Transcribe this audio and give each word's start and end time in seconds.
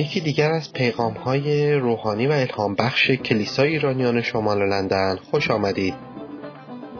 یکی 0.00 0.20
دیگر 0.20 0.50
از 0.52 0.72
پیغام 0.72 1.12
های 1.12 1.74
روحانی 1.74 2.26
و 2.26 2.32
الهام 2.32 2.74
بخش 2.74 3.10
کلیسای 3.10 3.68
ایرانیان 3.68 4.22
شمال 4.22 4.68
لندن 4.68 5.16
خوش 5.16 5.50
آمدید. 5.50 5.94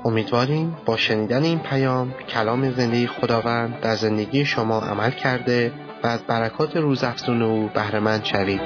امیدواریم 0.04 0.76
با 0.86 0.96
شنیدن 0.96 1.42
این 1.42 1.58
پیام 1.58 2.14
کلام 2.28 2.70
زندگی 2.70 3.06
خداوند 3.06 3.80
در 3.80 3.96
زندگی 3.96 4.44
شما 4.44 4.80
عمل 4.80 5.10
کرده 5.10 5.72
و 6.02 6.06
از 6.06 6.20
برکات 6.20 6.76
روزافزون 6.76 7.42
او 7.42 7.70
بهرهمند 7.74 8.24
شوید. 8.24 8.60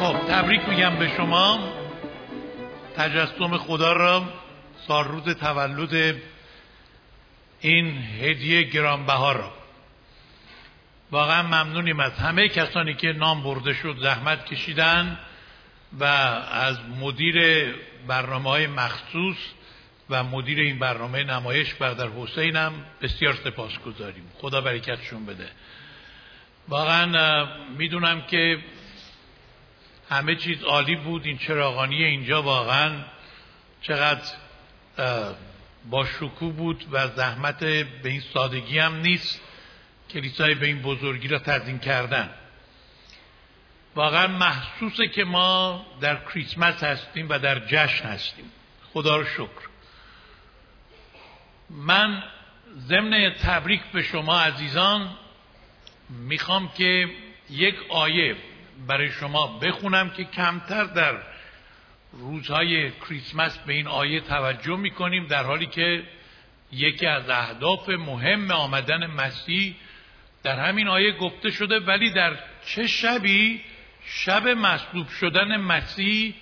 خب 0.00 0.16
تبریک 0.28 0.68
میگم 0.68 0.98
به 0.98 1.08
شما. 1.16 1.58
تجسم 2.96 3.56
خدا 3.56 3.92
را 3.92 4.22
سال 4.88 5.04
روز 5.04 5.34
تولد 5.34 6.16
این 7.60 7.92
هدیه 8.20 8.62
گرانبها 8.62 9.32
را. 9.32 9.63
واقعا 11.10 11.42
ممنونیم 11.42 12.00
از 12.00 12.12
همه 12.12 12.48
کسانی 12.48 12.94
که 12.94 13.12
نام 13.12 13.42
برده 13.42 13.74
شد 13.74 13.96
زحمت 14.00 14.44
کشیدن 14.44 15.18
و 16.00 16.04
از 16.04 16.78
مدیر 17.00 17.66
برنامه 18.06 18.50
های 18.50 18.66
مخصوص 18.66 19.36
و 20.10 20.24
مدیر 20.24 20.60
این 20.60 20.78
برنامه 20.78 21.24
نمایش 21.24 21.74
بردر 21.74 22.08
حسین 22.08 22.70
بسیار 23.02 23.34
سپاس 23.34 23.78
گذاریم 23.78 24.32
خدا 24.38 24.60
برکتشون 24.60 25.26
بده. 25.26 25.48
واقعا 26.68 27.46
می‌دونم 27.78 28.22
که 28.22 28.58
همه 30.10 30.36
چیز 30.36 30.62
عالی 30.62 30.96
بود 30.96 31.26
این 31.26 31.38
چراغانی 31.38 32.04
اینجا 32.04 32.42
واقعا 32.42 33.04
چقدر 33.82 34.22
با 35.90 36.04
شکوه 36.04 36.52
بود 36.52 36.84
و 36.92 37.08
زحمت 37.08 37.64
به 37.64 38.08
این 38.10 38.22
سادگی 38.34 38.78
هم 38.78 38.96
نیست. 38.96 39.40
کلیسای 40.10 40.54
به 40.54 40.66
این 40.66 40.82
بزرگی 40.82 41.28
را 41.28 41.38
تدین 41.38 41.78
کردن. 41.78 42.30
واقعا 43.94 44.26
محسوسه 44.26 45.08
که 45.08 45.24
ما 45.24 45.86
در 46.00 46.16
کریسمس 46.16 46.84
هستیم 46.84 47.28
و 47.28 47.38
در 47.38 47.58
جشن 47.58 48.04
هستیم. 48.04 48.44
خدا 48.92 49.16
رو 49.16 49.24
شکر. 49.24 49.68
من 51.70 52.22
ضمن 52.78 53.30
تبریک 53.30 53.82
به 53.92 54.02
شما 54.02 54.40
عزیزان 54.40 55.10
می‌خوام 56.08 56.68
که 56.68 57.08
یک 57.50 57.74
آیه 57.88 58.36
برای 58.86 59.10
شما 59.10 59.58
بخونم 59.58 60.10
که 60.10 60.24
کمتر 60.24 60.84
در 60.84 61.18
روزهای 62.12 62.90
کریسمس 62.90 63.58
به 63.58 63.72
این 63.72 63.86
آیه 63.86 64.20
توجه 64.20 64.76
می‌کنیم 64.76 65.26
در 65.26 65.44
حالی 65.44 65.66
که 65.66 66.02
یکی 66.72 67.06
از 67.06 67.30
اهداف 67.30 67.88
مهم 67.88 68.50
آمدن 68.50 69.06
مسیح 69.06 69.74
در 70.44 70.68
همین 70.68 70.88
آیه 70.88 71.12
گفته 71.12 71.50
شده 71.50 71.80
ولی 71.80 72.10
در 72.10 72.38
چه 72.66 72.86
شبی؟ 72.86 73.60
شب 74.06 74.48
مصلوب 74.48 75.08
شدن 75.08 75.56
مسیح 75.56 76.34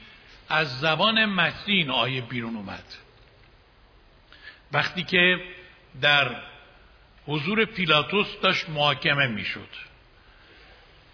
از 0.49 0.81
زبان 0.81 1.25
مسیح 1.25 1.75
این 1.75 1.91
آیه 1.91 2.21
بیرون 2.21 2.57
اومد. 2.57 2.85
وقتی 4.73 5.03
که 5.03 5.41
در 6.01 6.37
حضور 7.27 7.65
پیلاتوس 7.65 8.41
داشت 8.43 8.69
محاکمه 8.69 9.27
می‌شد. 9.27 9.69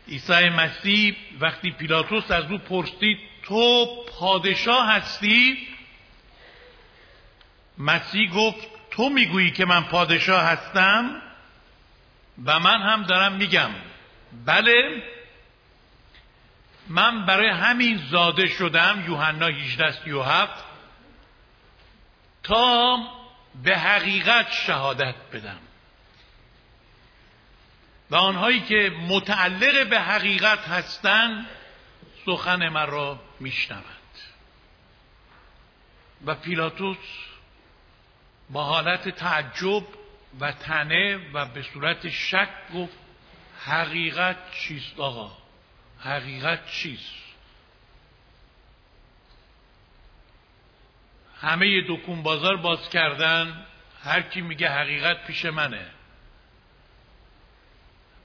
عیسی 0.08 0.48
مسیح 0.48 1.16
وقتی 1.40 1.70
پیلاتوس 1.70 2.30
از 2.30 2.50
او 2.50 2.58
پرسید 2.58 3.18
تو 3.42 3.86
پادشاه 4.18 4.92
هستی؟ 4.92 5.58
مسیح 7.78 8.30
گفت 8.30 8.66
تو 8.90 9.08
می‌گویی 9.08 9.50
که 9.50 9.64
من 9.64 9.84
پادشاه 9.84 10.44
هستم؟ 10.44 11.22
و 12.44 12.58
من 12.58 12.82
هم 12.82 13.02
دارم 13.02 13.32
میگم 13.32 13.70
بله 14.44 15.02
من 16.88 17.26
برای 17.26 17.48
همین 17.48 17.96
زاده 18.10 18.46
شدم 18.46 19.04
یوحنا 19.06 19.46
18 19.46 20.48
تا 22.42 22.98
به 23.62 23.78
حقیقت 23.78 24.52
شهادت 24.52 25.14
بدم. 25.32 25.58
و 28.10 28.16
آنهایی 28.16 28.60
که 28.60 28.92
متعلق 29.08 29.88
به 29.88 30.00
حقیقت 30.00 30.68
هستند 30.68 31.46
سخن 32.26 32.68
من 32.68 32.86
را 32.86 33.20
میشنوند. 33.40 33.84
و 36.26 36.34
پیلاتوس 36.34 36.96
با 38.50 38.64
حالت 38.64 39.08
تعجب 39.08 39.82
و 40.40 40.52
تنه 40.52 41.16
و 41.32 41.46
به 41.46 41.62
صورت 41.62 42.08
شک 42.08 42.48
گفت 42.74 42.98
حقیقت 43.64 44.36
چیست 44.52 45.00
آقا؟ 45.00 45.36
حقیقت 46.00 46.70
چیست؟ 46.70 47.14
همه 51.40 51.82
دکون 51.88 52.22
بازار 52.22 52.56
باز 52.56 52.88
کردن 52.90 53.66
هر 54.04 54.22
کی 54.22 54.40
میگه 54.40 54.68
حقیقت 54.68 55.26
پیش 55.26 55.44
منه. 55.44 55.86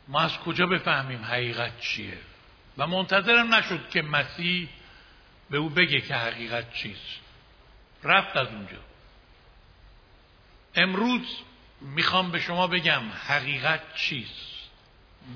ما 0.07 0.21
از 0.21 0.37
کجا 0.37 0.65
بفهمیم 0.65 1.23
حقیقت 1.23 1.79
چیه؟ 1.79 2.17
و 2.77 2.87
منتظرم 2.87 3.55
نشد 3.55 3.89
که 3.89 4.01
مسیح 4.01 4.69
به 5.49 5.57
او 5.57 5.69
بگه 5.69 6.01
که 6.01 6.15
حقیقت 6.15 6.73
چیست. 6.73 7.19
رفت 8.03 8.37
از 8.37 8.47
اونجا. 8.47 8.79
امروز 10.75 11.43
می‌خوام 11.83 12.31
به 12.31 12.39
شما 12.39 12.67
بگم 12.67 13.01
حقیقت 13.27 13.95
چیست؟ 13.95 14.53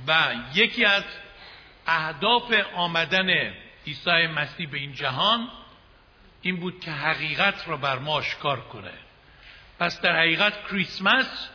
و 0.08 0.35
یکی 0.53 0.85
از 0.85 1.03
اهداف 1.88 2.53
آمدن 2.75 3.53
عیسی 3.88 4.28
مسیح 4.35 4.69
به 4.69 4.78
این 4.78 4.94
جهان 4.94 5.50
این 6.41 6.59
بود 6.59 6.80
که 6.80 6.91
حقیقت 6.91 7.68
را 7.68 7.78
بر 7.78 8.00
ما 8.00 8.13
آشکار 8.13 8.62
کنه. 8.62 8.94
پس 9.80 10.02
در 10.02 10.19
حقیقت 10.19 10.68
کریسمس 10.68 11.50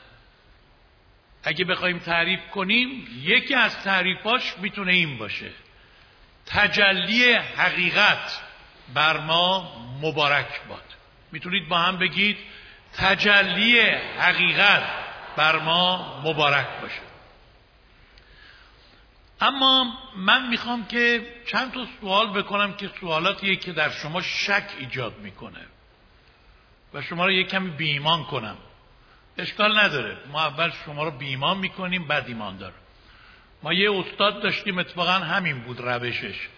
اگه 1.44 1.64
بخوایم 1.64 1.98
تعریف 1.98 2.40
کنیم 2.50 3.08
یکی 3.22 3.54
از 3.54 3.82
تعریفاش 3.82 4.54
می‌تونه 4.58 4.92
این 4.92 5.18
باشه. 5.18 5.50
تجلی 6.46 7.32
حقیقت 7.32 8.40
بر 8.94 9.20
ما 9.20 9.72
مبارک 10.02 10.60
باد. 10.68 10.84
می‌تونید 11.32 11.68
با 11.68 11.78
هم 11.78 11.98
بگید 11.98 12.38
تجلی 12.96 13.80
حقیقت 14.18 14.82
بر 15.36 15.58
ما 15.58 16.20
مبارک 16.24 16.66
باشه. 16.82 17.00
اما 19.40 19.98
من 20.16 20.48
می‌خوام 20.48 20.86
که 20.86 21.26
چند 21.46 21.72
تا 21.72 21.86
سوال 22.00 22.42
بکنم 22.42 22.72
که 22.72 22.90
سوالاتیه 23.00 23.56
که 23.56 23.72
در 23.72 23.90
شما 23.90 24.22
شک 24.22 24.64
ایجاد 24.78 25.18
می‌کنه 25.18 25.60
و 26.94 27.02
شما 27.02 27.26
رو 27.26 27.32
یک 27.32 27.48
کمی 27.48 27.70
بیمان 27.70 28.24
کنم. 28.24 28.56
اشکال 29.38 29.78
نداره. 29.78 30.16
ما 30.32 30.40
اول 30.40 30.72
شما 30.86 31.04
رو 31.04 31.10
بیمان 31.10 31.58
می‌کنیم 31.58 32.08
بعد 32.08 32.26
ایمان 32.28 32.56
دارم. 32.56 32.74
ما 33.62 33.72
یه 33.72 33.92
استاد 33.92 34.42
داشتیم 34.42 34.78
اتفاقا 34.78 35.12
همین 35.12 35.60
بود 35.60 35.80
روشش. 35.80 36.48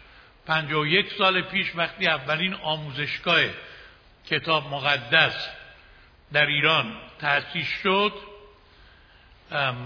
پنجاه 0.46 0.80
و 0.80 0.86
یک 0.86 1.12
سال 1.18 1.42
پیش 1.42 1.66
وقتی 1.74 2.06
اولین 2.06 2.54
آموزشگاه 2.54 3.40
کتاب 4.26 4.68
مقدس 4.68 5.48
در 6.34 6.46
ایران 6.46 6.96
تأسیس 7.18 7.68
شد 7.82 8.12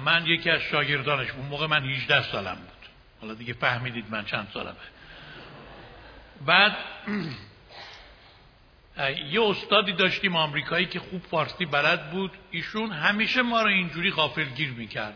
من 0.04 0.26
یکی 0.26 0.50
از 0.50 0.60
شاگردانش 0.60 1.31
اون 1.31 1.47
موقع 1.47 1.66
من 1.66 1.84
18 1.84 2.22
سالم 2.22 2.54
بود. 2.54 2.88
حالا 3.20 3.34
دیگه 3.34 3.53
فهمیدید 3.53 4.04
من 4.10 4.25
چند 4.25 4.48
سالمه. 4.54 4.76
بعد 6.47 6.76
یه 9.32 9.43
استادی 9.43 9.93
داشتیم 9.93 10.37
آمریکایی 10.37 10.87
که 10.87 11.00
خوب 11.00 11.22
فارسی 11.22 11.67
بلد 11.67 12.11
بود. 12.11 12.31
ایشون 12.50 12.90
همیشه 12.90 13.43
ما 13.43 13.62
رو 13.62 13.69
اینجوری 13.69 14.11
غافلگیر 14.11 14.70
می‌کرد. 14.70 15.14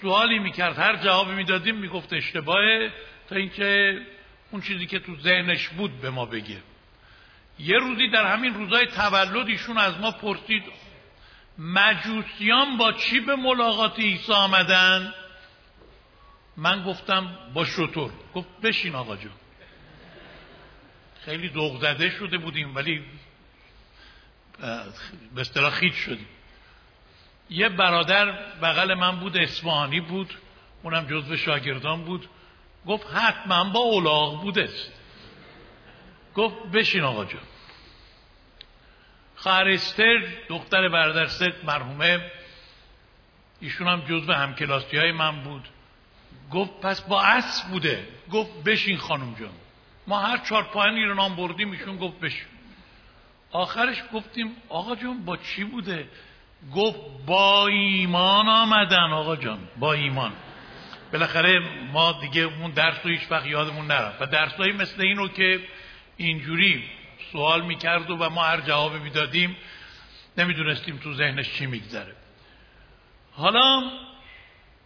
سوالی 0.00 0.38
می‌کرد 0.38 0.78
هر 0.78 0.96
جوابی 0.96 1.32
می‌دادیم 1.32 1.76
می‌گفت 1.76 2.12
اشتباهه 2.12 2.92
تا 3.28 3.36
اینکه 3.36 4.00
اون 4.50 4.62
چیزی 4.62 4.86
که 4.86 4.98
تو 4.98 5.16
ذهنش 5.16 5.68
بود 5.68 6.00
به 6.00 6.10
ما 6.10 6.26
بگه. 6.26 6.56
یه 7.58 7.78
روزی 7.78 8.08
در 8.08 8.26
همین 8.26 8.54
روزای 8.54 8.86
تولد 8.86 9.48
ایشون 9.48 9.78
از 9.78 9.98
ما 10.00 10.10
پرسید 10.10 10.62
مجوسیان 11.58 12.76
با 12.76 12.92
چی 12.92 13.20
به 13.20 13.36
ملاقات 13.36 13.98
عیسی 13.98 14.32
آمدن؟ 14.32 15.14
من 16.56 16.84
گفتم 16.84 17.36
با 17.54 17.64
شطور. 17.64 18.10
گفت 18.34 18.48
بشین 18.62 18.94
آقا 18.94 19.16
جان. 19.16 19.32
خیلی 21.24 21.48
دوغ 21.48 21.80
زده 21.80 22.10
شده 22.10 22.38
بودیم 22.38 22.76
ولی 22.76 23.02
به 25.34 25.40
اصطلاح 25.40 25.70
خیت 25.70 25.94
شدیم. 25.94 26.28
یه 27.50 27.68
برادر 27.68 28.32
بغل 28.62 28.94
من 28.94 29.20
بود 29.20 29.36
اسفانی 29.36 30.00
بود 30.00 30.34
اونم 30.82 31.06
جزو 31.06 31.36
شاگردان 31.36 32.04
بود. 32.04 32.28
گفت 32.86 33.06
حتما 33.14 33.64
با 33.64 33.80
اولاغ 33.80 34.42
بوده 34.42 34.68
گفت 36.36 36.56
بشین 36.72 37.02
آقا 37.02 37.24
جان 37.24 37.42
خواهر 39.36 39.78
دختر 40.48 40.88
برادر 40.88 41.28
مرحومه 41.64 42.30
ایشون 43.60 43.88
هم 43.88 44.00
جزو 44.00 44.32
همکلاسی 44.32 44.96
های 44.96 45.12
من 45.12 45.42
بود. 45.42 45.68
گفت 46.50 46.80
پس 46.80 47.00
با 47.00 47.22
اسب 47.22 47.68
بوده. 47.68 48.08
گفت 48.32 48.64
بشین 48.64 48.96
خانم 48.96 49.34
جان 49.40 49.52
ما 50.06 50.20
هر 50.20 50.38
چهار 50.38 50.62
پایانی 50.62 51.04
رو 51.04 51.14
نام 51.14 51.36
بردیم 51.36 51.70
ایشون 51.70 51.96
گفت 51.96 52.20
بشین. 52.20 52.46
آخرش 53.52 54.02
گفتیم 54.12 54.56
آقا 54.68 54.96
جان 54.96 55.24
با 55.24 55.36
چی 55.36 55.64
بوده؟ 55.64 56.08
گفت 56.74 56.98
با 57.26 57.66
ایمان 57.66 58.48
آمدن 58.48 59.12
آقا 59.12 59.36
جان 59.36 59.58
با 59.78 59.92
ایمان. 59.92 60.32
بالاخره 61.12 61.60
ما 61.92 62.18
دیگه 62.20 62.42
اون 62.42 62.70
درس 62.70 62.96
رو 63.04 63.10
هیچ 63.10 63.30
وقت 63.30 63.46
یادمون 63.46 63.86
نرفت. 63.86 64.22
و 64.22 64.26
درسایی 64.26 64.72
مثل 64.72 65.02
اینو 65.02 65.28
که 65.28 65.60
اینجوری 66.16 66.84
سوال 67.32 67.62
می‌کرد 67.62 68.10
و, 68.10 68.30
ما 68.30 68.44
هر 68.44 68.60
جواب 68.60 68.94
می‌دادیم. 68.94 69.56
نمی‌دونستیم 70.38 70.96
تو 70.96 71.14
ذهنش 71.14 71.52
چی 71.52 71.66
میگذره. 71.66 72.14
حالا 73.32 73.90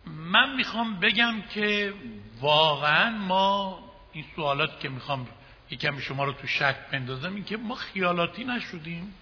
من 0.06 0.56
می‌خوام 0.56 1.00
بگم 1.00 1.42
که 1.54 1.94
واقعا 2.40 3.10
ما 3.10 3.78
این 4.12 4.24
سوالات 4.36 4.80
که 4.80 4.88
می‌خوام 4.88 5.28
یکم 5.70 6.00
شما 6.00 6.24
رو 6.24 6.32
تو 6.32 6.46
شک 6.46 6.76
بندازم 6.92 7.34
این 7.34 7.44
که 7.44 7.56
ما 7.56 7.74
خیالاتی 7.74 8.44
نشدیم. 8.44 9.14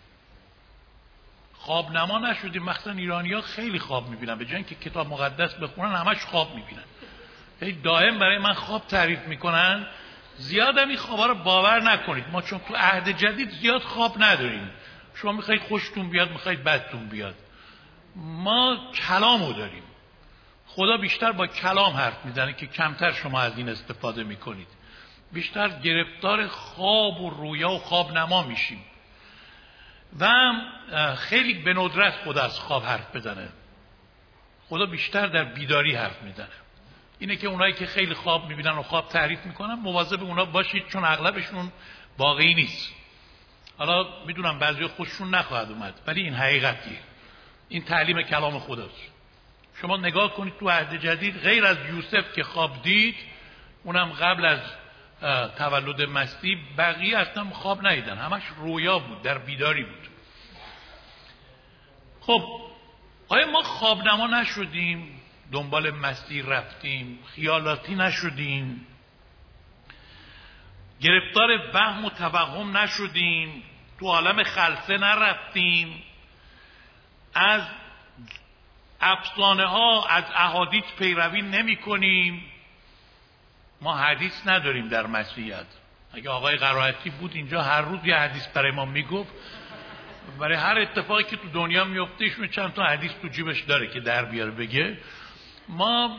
خواب 1.54 1.90
نما 1.90 2.18
نشدیم. 2.18 2.62
مخصوصا 2.62 2.90
ایرانی 2.90 3.32
ها 3.32 3.40
خیلی 3.40 3.78
خواب 3.78 4.08
می‌بینن. 4.08 4.38
به 4.38 4.44
جای 4.44 4.64
که 4.64 4.74
کتاب 4.74 5.08
مقدس 5.08 5.54
بخونن 5.54 5.94
همش 5.94 6.24
خواب 6.24 6.54
می‌بینن. 6.54 6.84
هی 7.60 7.72
دائم 7.72 8.18
برای 8.18 8.38
من 8.38 8.52
خواب 8.52 8.86
تعریف 8.86 9.20
می‌کنن. 9.20 9.86
زیاد 10.38 10.78
هم 10.78 10.88
این 10.88 10.96
خوابا 10.96 11.26
رو 11.26 11.34
باور 11.34 11.80
نکنید. 11.80 12.24
ما 12.28 12.42
چون 12.42 12.60
تو 12.68 12.74
عهد 12.76 13.08
جدید 13.18 13.50
زیاد 13.50 13.82
خواب 13.82 14.22
نداریم. 14.22 14.70
شما 15.14 15.32
می‌خواید 15.32 15.60
خوشتون 15.60 16.10
بیاد 16.10 16.30
می‌خواید 16.30 16.64
بدتون 16.64 17.06
بیاد. 17.08 17.34
ما 18.16 18.90
کلامو 19.08 19.52
داریم. 19.52 19.82
خدا 20.66 20.96
بیشتر 20.96 21.32
با 21.32 21.46
کلام 21.46 21.92
حرف 21.92 22.24
می‌زنه 22.24 22.52
که 22.52 22.66
کمتر 22.66 23.12
شما 23.12 23.40
از 23.40 23.58
این 23.58 23.68
استفاده 23.68 24.24
می‌کنید. 24.24 24.68
بیشتر 25.32 25.68
گرفتار 25.68 26.46
خواب 26.46 27.20
و 27.20 27.30
رویا 27.30 27.70
و 27.70 27.78
خواب 27.78 28.12
نما 28.12 28.42
میشیم. 28.42 28.84
و 30.20 30.28
خیلی 31.16 31.54
به 31.54 31.74
ندرت 31.74 32.14
خدا 32.24 32.42
از 32.42 32.60
خواب 32.60 32.84
حرف 32.84 33.16
بزنه. 33.16 33.48
خدا 34.68 34.86
بیشتر 34.86 35.26
در 35.26 35.44
بیداری 35.44 35.94
حرف 35.94 36.22
می‌زنه. 36.22 36.48
اینه 37.18 37.36
که 37.36 37.46
اونایی 37.46 37.72
که 37.72 37.86
خیلی 37.86 38.14
خواب 38.14 38.48
می‌بینن 38.48 38.78
و 38.78 38.82
خواب 38.82 39.08
تعریف 39.08 39.46
می‌کنن 39.46 39.74
مواظب 39.74 40.22
اونا 40.22 40.44
باشید 40.44 40.88
چون 40.88 41.04
اغلبشون 41.04 41.72
واقعی 42.18 42.54
نیست. 42.54 42.94
حالا 43.78 44.06
می‌دونم 44.26 44.58
بعضی 44.58 44.86
خوششون 44.86 45.34
نخواهد 45.34 45.70
اومد 45.70 46.00
ولی 46.06 46.22
این 46.22 46.34
حقیقتیه. 46.34 46.98
این 47.68 47.84
تعلیم 47.84 48.22
کلام 48.22 48.58
خداست. 48.58 49.12
شما 49.80 49.96
نگاه 49.96 50.34
کنید 50.34 50.58
تو 50.60 50.70
عهد 50.70 50.96
جدید 51.00 51.38
غیر 51.38 51.64
از 51.64 51.76
یوسف 51.88 52.32
که 52.32 52.44
خواب 52.44 52.82
دید 52.82 53.16
اونم 53.84 54.12
قبل 54.12 54.44
از 54.44 54.60
تولد 55.58 56.02
مسیح 56.02 56.58
بقیه 56.78 57.18
اصلا 57.18 57.50
خواب 57.50 57.86
ندیدن. 57.86 58.18
همش 58.18 58.42
رویا 58.56 58.98
بود 58.98 59.22
در 59.22 59.38
بیداری 59.38 59.84
بود. 59.84 60.08
خب 62.20 62.42
آیا 63.28 63.50
ما 63.50 63.62
خواب 63.62 64.02
نما 64.02 64.26
نشدیم؟ 64.26 65.15
دنبال 65.52 65.90
مسیح 65.90 66.46
رفتیم 66.46 67.18
خیالاتی 67.34 67.94
نشدیم. 67.94 68.86
گرفتار 71.00 71.50
وهم 71.74 72.04
و 72.04 72.10
توهم 72.10 72.76
نشدیم 72.76 73.62
تو 73.98 74.06
عالم 74.06 74.42
خلصه 74.42 74.96
نرفتیم. 74.98 76.02
از 77.34 77.62
افسانه 79.00 79.66
ها 79.66 80.06
از 80.06 80.24
احادیث 80.34 80.84
پیروی 80.98 81.42
نمی 81.42 81.76
کنیم 81.76 82.42
ما 83.80 83.96
حدیث 83.96 84.46
نداریم 84.46 84.88
در 84.88 85.06
مسیحیت. 85.06 85.66
اگه 86.14 86.30
آقای 86.30 86.56
قرائتی 86.56 87.10
بود 87.10 87.32
اینجا 87.34 87.62
هر 87.62 87.82
روز 87.82 88.00
یه 88.04 88.16
حدیث 88.16 88.46
برای 88.46 88.70
ما 88.70 88.84
می‌گفت. 88.84 89.32
برای 90.38 90.56
هر 90.56 90.78
اتفاقی 90.78 91.24
که 91.24 91.36
تو 91.36 91.48
دنیا 91.48 91.84
میفته 91.84 92.24
ایشون 92.24 92.48
چند 92.48 92.74
تا 92.74 92.84
حدیث 92.84 93.12
تو 93.22 93.28
جیبش 93.28 93.60
داره 93.60 93.86
که 93.86 94.00
در 94.00 94.24
بیاره 94.24 94.50
بگه. 94.50 94.98
ما 95.68 96.18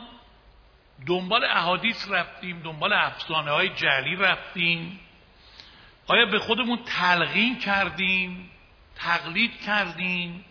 دنبال 1.07 1.43
احادیث 1.43 2.11
رفتیم 2.11 2.59
دنبال 2.59 2.93
افسانه 2.93 3.51
های 3.51 3.69
جلی 3.69 4.15
رفتیم. 4.15 4.99
آیا 6.07 6.25
به 6.25 6.39
خودمون 6.39 6.79
تلقین 6.85 7.59
کردیم 7.59 8.49
تقلید 8.95 9.61
کردیم 9.61 10.45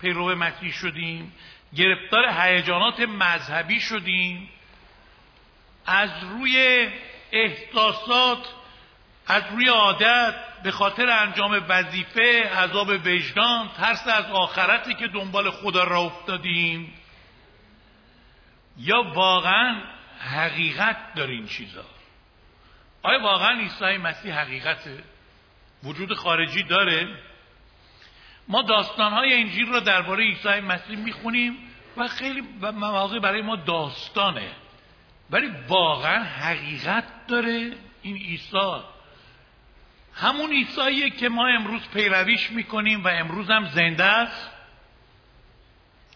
پیرو 0.00 0.34
مسیح 0.34 0.72
شدیم 0.72 1.32
گرفتار 1.76 2.24
هیجانات 2.28 3.00
مذهبی 3.00 3.80
شدیم؟ 3.80 4.48
از 5.86 6.10
روی 6.22 6.88
احساسات 7.32 8.48
از 9.26 9.42
روی 9.50 9.68
عادت 9.68 10.34
به 10.62 10.70
خاطر 10.70 11.10
انجام 11.10 11.64
وظیفه 11.68 12.50
عذاب 12.56 12.88
وجدان 12.88 13.68
ترس 13.76 14.06
از 14.06 14.24
آخرتی 14.24 14.94
که 14.94 15.06
دنبال 15.08 15.50
خدا 15.50 15.84
را 15.84 16.00
افتادیم. 16.00 16.92
یا 18.80 19.02
واقعا 19.02 19.82
حقیقت 20.20 21.14
داره 21.14 21.34
این 21.34 21.46
چیزا؟ 21.46 21.84
آیا 23.02 23.22
واقعا 23.22 23.60
عیسی 23.60 23.96
مسیح 23.96 24.40
حقیقته 24.40 25.04
وجود 25.82 26.14
خارجی 26.14 26.62
داره؟ 26.62 27.18
ما 28.48 28.62
داستانهای 28.62 29.34
انجیل 29.34 29.68
را 29.68 29.80
درباره 29.80 30.24
عیسی 30.24 30.60
مسیح 30.60 30.96
می‌خونیم 30.96 31.56
و 31.96 32.08
خیلی 32.08 32.40
مواقع 32.60 33.18
برای 33.18 33.42
ما 33.42 33.56
داستانه. 33.56 34.50
ولی 35.30 35.50
واقعا 35.68 36.24
حقیقت 36.24 37.26
داره 37.26 37.72
این 38.02 38.16
عیسی. 38.16 38.80
همون 40.14 40.50
عیساییه 40.50 41.10
که 41.10 41.28
ما 41.28 41.46
امروز 41.46 41.88
پیرویش 41.88 42.50
می‌کنیم 42.50 43.04
و 43.04 43.08
امروز 43.08 43.50
هم 43.50 43.64
زنده 43.64 44.04
است. 44.04 44.50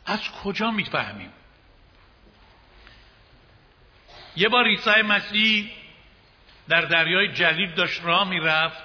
از 0.06 0.30
کجا 0.30 0.70
می‌فهمیم؟ 0.70 1.30
یه 4.36 4.48
بار 4.48 4.66
عیسی 4.66 5.02
مسیح 5.02 5.72
در 6.68 6.80
دریای 6.80 7.32
جلیل 7.32 7.74
داشت 7.74 8.04
راه 8.04 8.28
می‌رفت. 8.28 8.82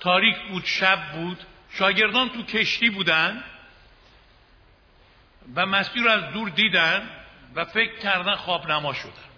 تاریک 0.00 0.36
بود 0.48 0.64
شب 0.64 1.12
بود. 1.12 1.38
شاگردان 1.72 2.28
تو 2.28 2.42
کشتی 2.42 2.90
بودن 2.90 3.44
و 5.56 5.66
مسیح 5.66 6.02
رو 6.02 6.10
از 6.10 6.32
دور 6.32 6.48
دیدن 6.48 7.10
و 7.54 7.64
فکر 7.64 7.98
کردن 7.98 8.34
خواب 8.36 8.70
نما 8.70 8.92
شدن. 8.92 9.30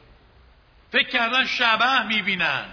فکر 0.93 1.09
کردن 1.09 1.47
شبه 1.47 2.03
می‌بینن. 2.07 2.65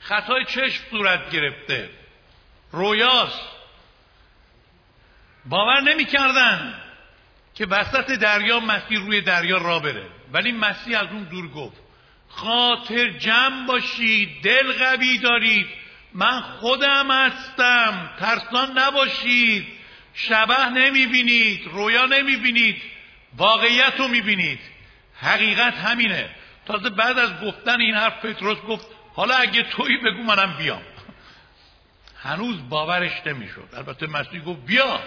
خطای 0.00 0.44
چشم 0.44 0.84
صورت 0.90 1.30
گرفته. 1.30 1.90
رویاست. 2.72 3.48
باور 5.44 5.80
نمی‌کردن. 5.80 6.74
که 7.54 7.66
وسط 7.66 8.10
دریا 8.12 8.60
مسیح 8.60 8.98
روی 8.98 9.20
دریا 9.20 9.58
را 9.58 9.78
بره. 9.78 10.06
ولی 10.32 10.52
مسیح 10.52 11.00
از 11.00 11.06
اون 11.06 11.24
دور 11.24 11.48
گفت 11.48 11.76
خاطر 12.28 13.10
جمع 13.10 13.66
باشید 13.66 14.42
دل 14.42 14.72
قوی 14.72 15.18
دارید 15.18 15.66
من 16.14 16.40
خودم 16.40 17.10
هستم 17.10 18.10
ترسان 18.18 18.78
نباشید 18.78 19.66
شبه 20.14 20.68
نمی‌بینید 20.68 21.66
رویا 21.72 22.06
نمی‌بینید 22.06 22.82
واقعیت 23.36 23.92
رو 23.98 24.08
می‌بینید. 24.08 24.60
حقیقت 25.20 25.74
همینه. 25.74 26.30
تازه 26.66 26.90
بعد 26.90 27.18
از 27.18 27.40
گفتن 27.40 27.80
این 27.80 27.94
حرف 27.94 28.24
پتروس 28.24 28.58
گفت 28.58 28.86
حالا 29.14 29.34
اگه 29.34 29.62
تویی 29.62 29.96
بگو 29.96 30.22
منم 30.22 30.56
بیام. 30.58 30.82
هنوز 32.24 32.68
باورش 32.68 33.26
نمی‌شد. 33.26 33.68
البته 33.76 34.06
مسیح 34.06 34.42
گفت 34.42 34.60
بیا. 34.66 35.00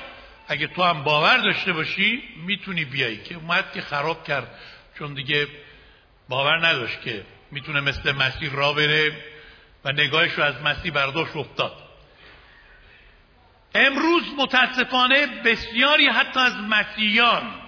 اگه 0.48 0.68
تو 0.68 0.84
هم 0.84 1.04
باور 1.04 1.38
داشته 1.38 1.74
باشی 1.74 2.24
می‌تونی 2.46 2.86
بیایی. 2.86 3.18
که 3.18 3.36
اومد 3.36 3.72
که 3.74 3.82
خراب 3.82 4.24
کرد. 4.24 4.60
چون 5.00 5.14
دیگه 5.14 5.48
باور 6.30 6.68
نداشت 6.68 7.02
که 7.02 7.26
می‌تونه 7.52 7.82
مثل 7.82 8.12
مسیح 8.12 8.54
را 8.54 8.74
بره 8.74 9.12
و 9.86 9.92
نگاهش 9.92 10.32
رو 10.32 10.44
از 10.44 10.62
مسیح 10.62 10.92
برداشت 10.92 11.36
افتاد. 11.36 11.84
امروز 13.76 14.24
متاسفانه 14.38 15.26
بسیاری 15.26 16.08
حتی 16.08 16.40
از 16.40 16.54
مسیحیان 16.56 17.62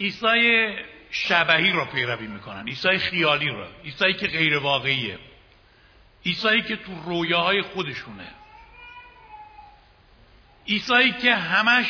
عیسی 0.00 0.74
شبهی 1.10 1.72
را 1.72 1.84
پیروی 1.84 2.26
می‌کنن 2.26 2.68
عیسی 2.68 2.98
خیالی 2.98 3.48
را 3.48 3.68
عیسی 3.84 4.12
که 4.12 4.26
غیر 4.26 4.58
واقعیه 4.58 5.18
عیسی 6.26 6.62
که 6.62 6.76
تو 6.76 7.02
رویاهای 7.04 7.62
خودشونه. 7.62 8.28
عیسی 10.68 11.12
که 11.12 11.34
همش 11.34 11.86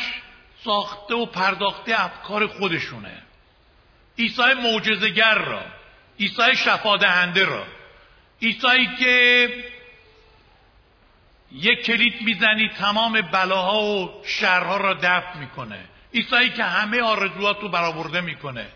ساخته 0.63 1.15
و 1.15 1.25
پرداخته 1.25 2.05
افکار 2.05 2.47
خودشونه. 2.47 3.21
عیسی 4.19 4.53
معجزهگر 4.53 5.35
را 5.35 5.61
عیسی 6.19 6.55
شفا 6.55 6.97
دهنده 6.97 7.45
را. 7.45 7.65
عیسی 8.41 8.95
که 8.99 9.47
یک 11.51 11.85
کلید 11.85 12.21
می‌زنی 12.21 12.69
تمام 12.69 13.21
بلاها 13.21 13.83
و 13.83 14.21
شرها 14.25 14.77
را 14.77 14.93
دفع 14.93 15.37
می‌کنه. 15.37 15.79
ایسایی 16.11 16.49
که 16.49 16.63
همه 16.63 17.01
آرزوات 17.01 17.59
رو 17.61 17.69
برآورده 17.69 18.21
می‌کنه. 18.21 18.67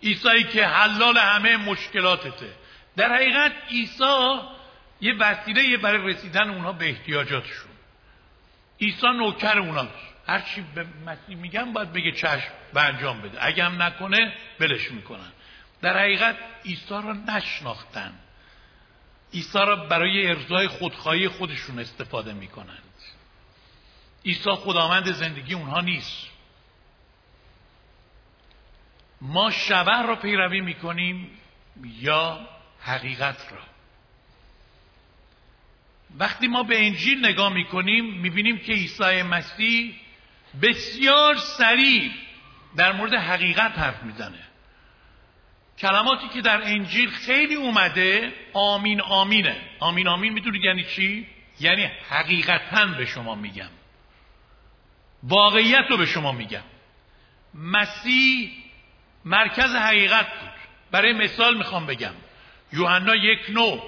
ایسایی 0.00 0.44
که 0.44 0.66
حلال 0.66 1.18
همه 1.18 1.56
مشکلاتته. 1.56 2.54
در 2.96 3.14
حقیقت 3.14 3.52
عیسی 3.70 4.38
یه 5.00 5.14
وسیله 5.14 5.76
برای 5.76 6.12
رسیدن 6.12 6.50
اونها 6.50 6.72
به 6.72 6.88
احتیاجاتشون. 6.88 7.71
عیسی 8.82 9.06
نوکر 9.06 9.58
اوناست 9.58 10.12
هرچی 10.26 10.64
به 10.74 10.86
مسیح 11.06 11.36
میگم 11.36 11.72
باید 11.72 11.92
بگه 11.92 12.12
چشم 12.12 12.52
و 12.74 12.78
انجام 12.78 13.22
بده. 13.22 13.46
اگه 13.46 13.64
هم 13.64 13.82
نکنه 13.82 14.32
بلش 14.58 14.90
می‌کنن. 14.90 15.32
در 15.82 15.98
حقیقت 15.98 16.36
عیسی 16.64 16.94
را 16.94 17.12
نشناختن. 17.12 18.12
عیسی 19.34 19.58
را 19.58 19.76
برای 19.76 20.26
ارزای 20.26 20.68
خودخواهی 20.68 21.28
خودشون 21.28 21.78
استفاده 21.78 22.32
می‌کنند 22.32 22.82
عیسی 24.24 24.50
خداوند 24.50 25.12
زندگی 25.12 25.54
اونها 25.54 25.80
نیست. 25.80 26.26
ما 29.20 29.50
شبه 29.50 30.02
را 30.02 30.16
پیروی 30.16 30.60
می‌کنیم 30.60 31.38
یا 31.84 32.48
حقیقت 32.80 33.52
را؟ 33.52 33.71
وقتی 36.18 36.48
ما 36.48 36.62
به 36.62 36.86
انجیل 36.86 37.26
نگاه 37.26 37.52
می‌کنیم 37.52 38.04
می‌بینیم 38.04 38.58
که 38.58 38.72
عیسی 38.72 39.22
مسیح 39.22 39.94
بسیار 40.62 41.36
سریع 41.36 42.10
در 42.76 42.92
مورد 42.92 43.14
حقیقت 43.14 43.78
حرف 43.78 44.02
می‌زنه. 44.02 44.38
کلماتی 45.78 46.28
که 46.28 46.40
در 46.40 46.62
انجیل 46.62 47.10
خیلی 47.10 47.54
اومده 47.54 48.32
آمین 48.52 49.00
آمینه. 49.00 49.56
آمین 49.78 50.08
آمین 50.08 50.32
می‌دونید 50.32 50.64
یعنی 50.64 50.84
چی؟ 50.84 51.26
یعنی 51.60 51.90
حقیقتا 52.10 52.86
به 52.86 53.06
شما 53.06 53.34
میگم. 53.34 53.70
واقعیت 55.22 55.84
رو 55.90 55.96
به 55.96 56.06
شما 56.06 56.32
میگم. 56.32 56.62
مسیح 57.54 58.50
مرکز 59.24 59.74
حقیقت 59.74 60.26
بود. 60.40 60.50
برای 60.90 61.12
مثال 61.12 61.56
می‌خوام 61.56 61.86
بگم. 61.86 62.14
یوحنا 62.72 63.14
یک 63.14 63.40
نو. 63.48 63.80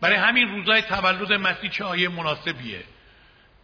برای 0.00 0.16
همین 0.16 0.48
روزای 0.48 0.82
تولد 0.82 1.32
مسیح 1.32 1.70
چه 1.70 1.84
آیه 1.84 2.08
مناسبیه. 2.08 2.84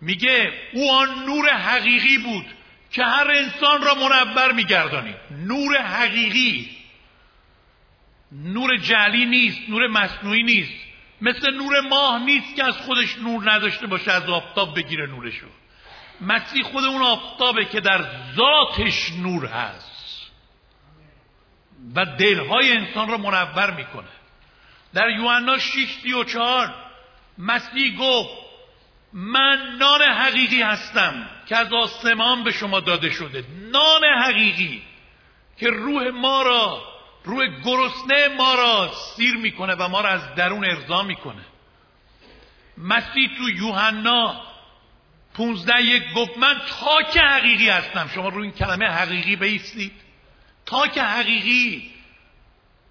میگه 0.01 0.53
او 0.73 0.93
آن 0.93 1.25
نور 1.27 1.49
حقیقی 1.49 2.19
بود 2.19 2.47
که 2.91 3.05
هر 3.05 3.31
انسان 3.31 3.83
را 3.83 3.95
منور 3.95 4.53
میگردانید 4.53 5.17
نور 5.31 5.77
حقیقی. 5.77 6.71
نور 8.33 8.77
جعلی 8.77 9.27
نیست 9.27 9.61
نور 9.69 9.87
مصنوعی 9.87 10.43
نیست. 10.43 10.73
مثل 11.21 11.55
نور 11.55 11.81
ماه 11.81 12.25
نیست 12.25 12.57
که 12.57 12.65
از 12.65 12.77
خودش 12.77 13.19
نور 13.19 13.53
نداشته 13.53 13.87
باشه 13.87 14.13
از 14.13 14.29
آفتاب 14.29 14.77
بگیره 14.77 15.07
نورشو. 15.07 15.47
مسیح 16.21 16.63
خود 16.63 16.85
اون 16.85 17.03
آفتابه 17.03 17.65
که 17.65 17.81
در 17.81 18.05
ذاتش 18.37 19.13
نور 19.13 19.47
هست. 19.47 19.91
و 21.95 22.05
دلهای 22.05 22.73
انسان 22.73 23.09
را 23.09 23.19
منور 23.19 23.71
می‌کنه 23.71 24.09
در 24.95 25.11
یوحنا 25.11 25.59
6 25.59 25.97
34 26.03 26.75
مسیح 27.39 27.99
گفت 27.99 28.31
من 29.13 29.77
نان 29.79 30.03
حقیقی 30.03 30.63
هستم 30.63 31.31
که 31.47 31.57
از 31.57 31.73
آسمان 31.73 32.45
به 32.45 32.53
شما 32.53 32.81
داده 32.81 33.11
شده. 33.11 33.45
نان 33.73 34.05
حقیقی 34.23 34.83
که 35.57 35.71
روح 35.71 36.09
ما 36.09 36.43
را 36.43 36.83
روح 37.25 37.47
گرسنه 37.65 38.29
ما 38.29 38.55
را 38.55 38.93
سیر 39.17 39.37
می‌کنه 39.37 39.75
و 39.75 39.89
ما 39.89 40.01
را 40.01 40.09
از 40.09 40.35
درون 40.35 40.65
ارضا 40.65 41.03
می‌کنه. 41.03 41.45
مسیح 42.79 43.31
تو 43.39 43.51
یوحنا 43.51 44.41
15 45.35 45.83
یک 45.83 46.03
گفت 46.15 46.39
من 46.39 46.61
تاک 46.81 47.17
حقیقی 47.17 47.69
هستم. 47.69 48.11
شما 48.15 48.29
روی 48.29 48.43
این 48.43 48.53
کلمه 48.53 48.87
حقیقی 48.87 49.37
بیستید. 49.37 49.93
تاک 50.67 50.99
حقیقی 50.99 51.91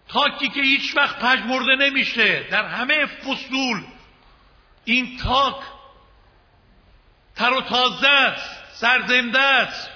تاکی 0.09 0.49
که 0.49 0.61
هیچ 0.61 0.97
وقت 0.97 1.19
پژمرده 1.19 1.75
نمیشه. 1.75 2.43
در 2.43 2.65
همه 2.65 3.05
فصول 3.05 3.83
این 4.85 5.17
تاک 5.17 5.55
تر 7.35 7.53
و 7.53 7.61
تازه 7.61 8.07
است 8.07 8.59
سرزنده 8.73 9.39
است 9.39 9.89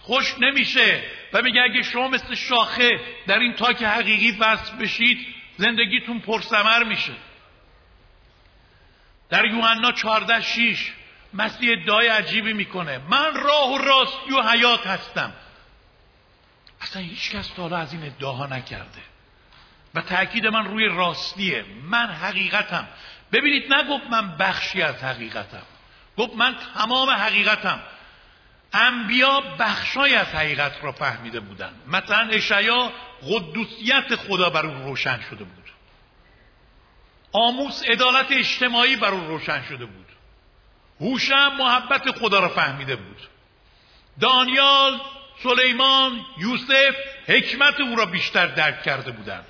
خوش 0.00 0.34
نمیشه. 0.40 1.04
و 1.32 1.42
میگه 1.42 1.60
اگه 1.60 1.82
شما 1.82 2.08
مثل 2.08 2.34
شاخه 2.34 3.00
در 3.26 3.38
این 3.38 3.54
تاک 3.54 3.82
حقیقی 3.82 4.30
وصل 4.30 4.76
بشید 4.76 5.26
زندگیتون 5.56 6.20
پرسمر 6.20 6.84
میشه. 6.84 7.12
در 9.30 9.44
یوحنا 9.44 9.92
14 9.92 10.40
6 10.40 10.92
مسیح 11.34 11.72
ادعای 11.72 12.08
عجیبی 12.08 12.52
می‌کنه. 12.52 12.98
من 12.98 13.34
راه 13.34 13.72
و 13.72 13.78
راستی 13.78 14.32
و 14.32 14.42
حیات 14.42 14.86
هستم. 14.86 15.32
اصلا 16.80 17.02
هیچ 17.02 17.30
کس 17.30 17.48
تا 17.48 17.76
از 17.76 17.92
این 17.92 18.02
ادعاها 18.02 18.46
نکرده. 18.46 19.15
و 19.94 20.00
تاکید 20.00 20.46
من 20.46 20.64
روی 20.64 20.88
راستیه. 20.88 21.64
من 21.82 22.06
حقیقتم. 22.06 22.88
ببینید 23.32 23.74
نگفت 23.74 24.06
من 24.10 24.36
بخشی 24.36 24.82
از 24.82 25.04
حقیقتم. 25.04 25.62
گفت 26.16 26.34
من 26.34 26.56
تمام 26.74 27.10
حقیقتم. 27.10 27.80
انبیا 28.72 29.40
بخشای 29.40 30.14
از 30.14 30.26
حقیقت 30.26 30.72
را 30.82 30.92
فهمیده 30.92 31.40
بودن. 31.40 31.72
مثلا 31.86 32.28
اشعیا 32.28 32.92
قدوسیت 33.22 34.16
خدا 34.16 34.50
بر 34.50 34.66
او 34.66 34.88
روشن 34.88 35.20
شده 35.30 35.44
بود. 35.44 35.64
آموس 37.32 37.82
عدالت 37.82 38.32
اجتماعی 38.32 38.96
بر 38.96 39.10
او 39.10 39.26
روشن 39.26 39.62
شده 39.68 39.84
بود. 39.84 40.06
هوشم 41.00 41.56
محبت 41.58 42.18
خدا 42.18 42.40
را 42.40 42.48
فهمیده 42.48 42.96
بود. 42.96 43.28
دانیال 44.20 45.00
سلیمان 45.42 46.26
یوسف 46.38 46.96
حکمت 47.26 47.80
او 47.80 47.96
را 47.96 48.06
بیشتر 48.06 48.46
درک 48.46 48.82
کرده 48.82 49.10
بودند. 49.12 49.44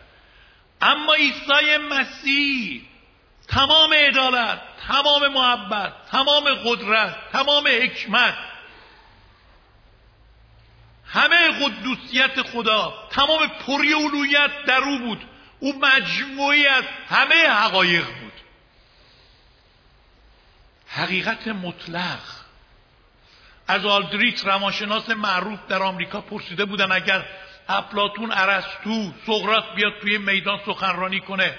اما 0.80 1.14
عیسی 1.14 1.76
مسیح 1.90 2.82
تمام 3.48 3.92
عدالت 3.92 4.60
تمام 4.88 5.28
محبت 5.28 5.92
تمام 6.10 6.44
قدرت 6.54 7.16
تمام 7.32 7.66
حکمت 7.66 8.34
همه 11.08 11.64
قدوسیت 11.64 12.42
خدا 12.42 13.08
تمام 13.10 13.48
پری 13.48 13.92
اولویت 13.92 14.64
در 14.66 14.78
او 14.78 14.98
بود. 14.98 15.24
او 15.60 15.78
مجموعی 15.78 16.66
از 16.66 16.84
همه 17.08 17.48
حقایق 17.48 18.06
بود. 18.06 18.32
حقیقت 20.88 21.48
مطلق. 21.48 22.20
از 23.68 23.84
آلدریچ 23.84 24.44
روانشناس 24.44 25.10
معروف 25.10 25.58
در 25.68 25.82
آمریکا 25.82 26.20
پرسیده 26.20 26.64
بودن 26.64 26.92
اگر 26.92 27.26
افلاتون 27.68 28.32
ارسطو 28.32 29.12
سقراط 29.26 29.64
بیاد 29.74 29.92
توی 30.00 30.18
میدان 30.18 30.60
سخنرانی 30.66 31.20
کنه 31.20 31.54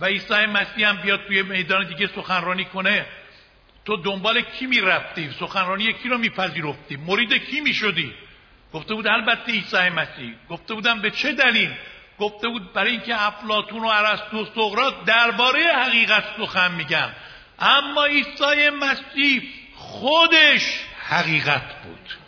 و 0.00 0.04
عیسی 0.04 0.46
مسیح 0.46 0.88
هم 0.88 0.96
بیاد 0.96 1.26
توی 1.26 1.42
میدان 1.42 1.88
دیگه 1.88 2.06
سخنرانی 2.06 2.64
کنه. 2.64 3.06
تو 3.84 3.96
دنبال 3.96 4.40
کی 4.40 4.66
می‌رفتی؟ 4.66 5.30
سخنرانی 5.40 5.92
کی 5.92 6.08
رو 6.08 6.18
میپذیرفتی؟ 6.18 6.96
مرید 6.96 7.32
کی 7.32 7.60
می‌شدی؟ 7.60 8.14
گفته 8.72 8.94
بود 8.94 9.08
البته 9.08 9.52
عیسی 9.52 9.88
مسیح. 9.88 10.34
گفته 10.48 10.74
بودم 10.74 11.00
به 11.00 11.10
چه 11.10 11.32
دلیل؟ 11.32 11.74
گفته 12.18 12.48
بود 12.48 12.72
برای 12.72 12.90
اینکه 12.90 13.26
افلاتون 13.26 13.84
و 13.84 13.86
ارسطو 13.86 14.42
و 14.42 14.46
سقراط 14.54 14.94
درباره 15.06 15.60
حقیقت 15.60 16.24
سخن 16.38 16.72
میگن. 16.72 17.14
اما 17.58 18.04
عیسی 18.04 18.70
مسیح 18.70 19.42
خودش 19.76 20.80
حقیقت 21.08 21.82
بود. 21.82 22.19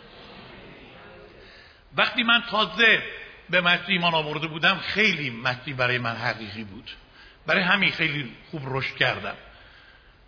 وقتی 1.97 2.23
من 2.23 2.43
تازه 2.49 3.03
به 3.49 3.61
مسیح 3.61 3.87
ایمان 3.87 4.13
آورده 4.13 4.47
بودم 4.47 4.77
خیلی 4.77 5.29
مسیح 5.29 5.75
برای 5.75 5.97
من 5.97 6.15
حقیقی 6.15 6.63
بود. 6.63 6.91
برای 7.47 7.63
همین 7.63 7.91
خیلی 7.91 8.31
خوب 8.51 8.61
رشد 8.65 8.95
کردم. 8.95 9.35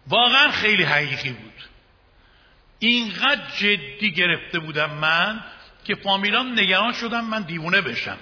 واقعا 0.08 0.52
خیلی 0.52 0.84
حقیقی 0.84 1.30
بود. 1.30 1.54
اینقدر 2.80 3.42
جدی 3.58 4.12
گرفته 4.12 4.60
بودم 4.60 4.90
من 4.90 5.44
که 5.84 5.96
فامیلان 5.96 6.60
نگران 6.60 6.94
شدم 6.94 7.26
من 7.26 7.42
دیوونه 7.42 7.82
بشم. 7.82 8.18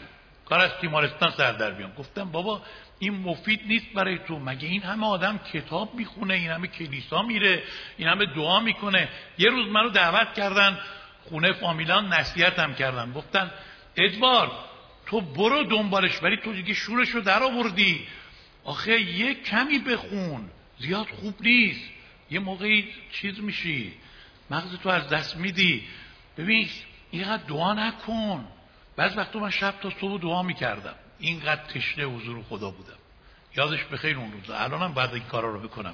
کار 0.45 0.59
از 0.59 0.71
تیمارستان 0.81 1.31
سر 1.31 1.51
در 1.51 1.71
بیام. 1.71 1.93
گفتم 1.93 2.31
بابا 2.31 2.61
این 2.99 3.13
مفید 3.13 3.61
نیست 3.67 3.93
برای 3.93 4.19
تو. 4.27 4.39
مگه 4.39 4.67
این 4.67 4.83
همه 4.83 5.07
آدم 5.07 5.37
کتاب 5.37 5.95
می‌خونه؟ 5.95 6.33
این 6.33 6.51
همه 6.51 6.67
کلیسا 6.67 7.21
میره؟ 7.21 7.63
این 7.97 8.07
همه 8.07 8.25
دعا 8.25 8.59
می‌کنه؟ 8.59 9.09
یه 9.37 9.49
روز 9.49 9.67
منو 9.67 9.89
دعوت 9.89 10.33
کردن 10.33 10.79
خونه 11.29 11.53
فامیلان 11.53 12.13
نصیحتم 12.13 12.73
کردن. 12.73 13.13
گفتن 13.13 13.51
ادوار 13.95 14.51
تو 15.05 15.21
برو 15.21 15.63
دنبالش 15.63 16.23
ولی 16.23 16.37
تو 16.37 16.53
دیگه 16.53 16.73
شورش 16.73 17.09
رو 17.09 17.21
در 17.21 17.43
آوردی 17.43 18.07
آخه 18.63 19.01
یه 19.01 19.33
کمی 19.33 19.79
بخون. 19.79 20.49
زیاد 20.79 21.07
خوب 21.07 21.35
نیست. 21.41 21.89
یه 22.31 22.39
موقعی 22.39 22.93
چیز 23.11 23.39
میشی. 23.39 23.93
مغز 24.49 24.77
تو 24.77 24.89
از 24.89 25.09
دست 25.09 25.37
میدی. 25.37 25.83
ببین 26.37 26.69
اینقدر 27.11 27.43
دعا 27.43 27.73
نکن. 27.73 28.47
بعض 28.95 29.17
وقتا 29.17 29.39
من 29.39 29.49
شب 29.49 29.75
تا 29.81 29.89
صبح 30.01 30.21
دعا 30.21 30.43
می‌کردم. 30.43 30.95
اینقدر 31.19 31.63
تشنه 31.63 32.05
حضور 32.05 32.43
خدا 32.43 32.71
بودم. 32.71 32.97
یادش 33.57 33.83
بخیر 33.83 34.17
اون 34.17 34.31
روزا 34.31 34.57
الانم 34.57 34.93
بعد 34.93 35.13
این 35.13 35.23
کارا 35.23 35.49
رو 35.49 35.59
بکنم 35.59 35.93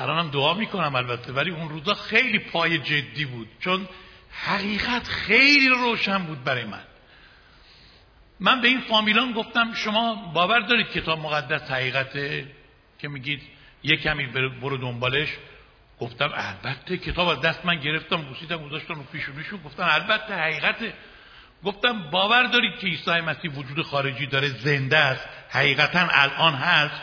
الانم 0.00 0.30
دعا 0.30 0.54
می‌کنم 0.54 0.94
البته 0.94 1.32
ولی 1.32 1.50
اون 1.50 1.68
روزا 1.68 1.94
خیلی 1.94 2.38
پای 2.38 2.78
جدی 2.78 3.24
بود. 3.24 3.48
چون 3.60 3.88
حقیقت 4.32 5.08
خیلی 5.08 5.68
روشن 5.68 6.18
بود 6.18 6.44
برای 6.44 6.64
من. 6.64 6.82
من 8.40 8.60
به 8.60 8.68
این 8.68 8.80
فامیلان 8.80 9.32
گفتم 9.32 9.74
شما 9.74 10.14
باور 10.14 10.60
دارید 10.60 10.88
کتاب 10.88 11.18
مقدس 11.18 11.70
حقیقته؟ 11.70 12.46
که 12.98 13.08
میگید 13.08 13.42
یه 13.82 13.96
کمی 13.96 14.26
برو 14.62 14.76
دنبالش. 14.76 15.28
گفتم 16.00 16.30
البته 16.34 16.96
کتاب 16.96 17.28
از 17.28 17.40
دست 17.40 17.66
من 17.66 17.80
گرفتم 17.80 18.22
بوسیدم 18.22 18.68
گذاشتم 18.68 18.94
رو 18.94 19.02
پیشونیشون 19.02 19.60
گفتم 19.62 19.88
البته 19.90 20.34
حقیقته. 20.34 20.92
گفتم 21.64 22.10
باور 22.10 22.42
دارید 22.42 22.78
که 22.78 22.86
عیسی 22.86 23.10
مسیح 23.10 23.50
وجود 23.50 23.82
خارجی 23.82 24.26
داره 24.26 24.48
زنده 24.48 24.98
است 24.98 25.28
حقیقتا 25.50 26.08
الان 26.10 26.54
هست؟ 26.54 27.02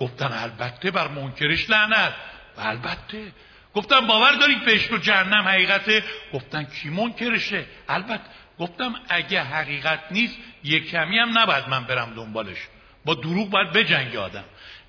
گفتن 0.00 0.32
البته 0.32 0.90
بر 0.90 1.08
منکرش 1.08 1.70
لعنت. 1.70 2.14
البته. 2.58 3.32
گفتم 3.74 4.06
باور 4.06 4.32
دارید 4.32 4.64
بهشت 4.64 4.92
و 4.92 4.98
جهنم 4.98 5.48
حقیقته؟ 5.48 6.04
گفتن 6.32 6.64
کی 6.64 6.88
منکرشه؟ 6.88 7.66
البته. 7.88 8.24
گفتم 8.58 8.94
اگه 9.08 9.42
حقیقت 9.42 10.00
نیست 10.10 10.36
یک 10.64 10.90
کمی 10.90 11.18
هم 11.18 11.38
نباید 11.38 11.68
من 11.68 11.84
برم 11.84 12.14
دنبالش. 12.14 12.58
با 13.04 13.14
دروغ 13.14 13.50
باید 13.50 13.72
بجنگ 13.72 14.16
آدم. 14.16 14.44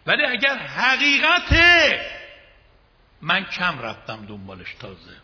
ولی 0.06 0.26
اگر 0.26 0.58
حقیقته 0.58 2.02
من 3.22 3.46
کم 3.46 3.80
رفتم 3.82 4.26
دنبالش 4.26 4.74
تازه. 4.80 5.16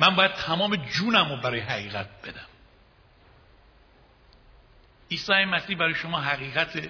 من 0.00 0.16
باید 0.16 0.32
تمام 0.32 0.76
جونم 0.76 1.28
رو 1.28 1.36
برای 1.36 1.60
حقیقت 1.60 2.08
بدم. 2.22 2.46
عیسی 5.10 5.44
مسیح 5.44 5.76
برای 5.76 5.94
شما 5.94 6.20
حقیقت 6.20 6.88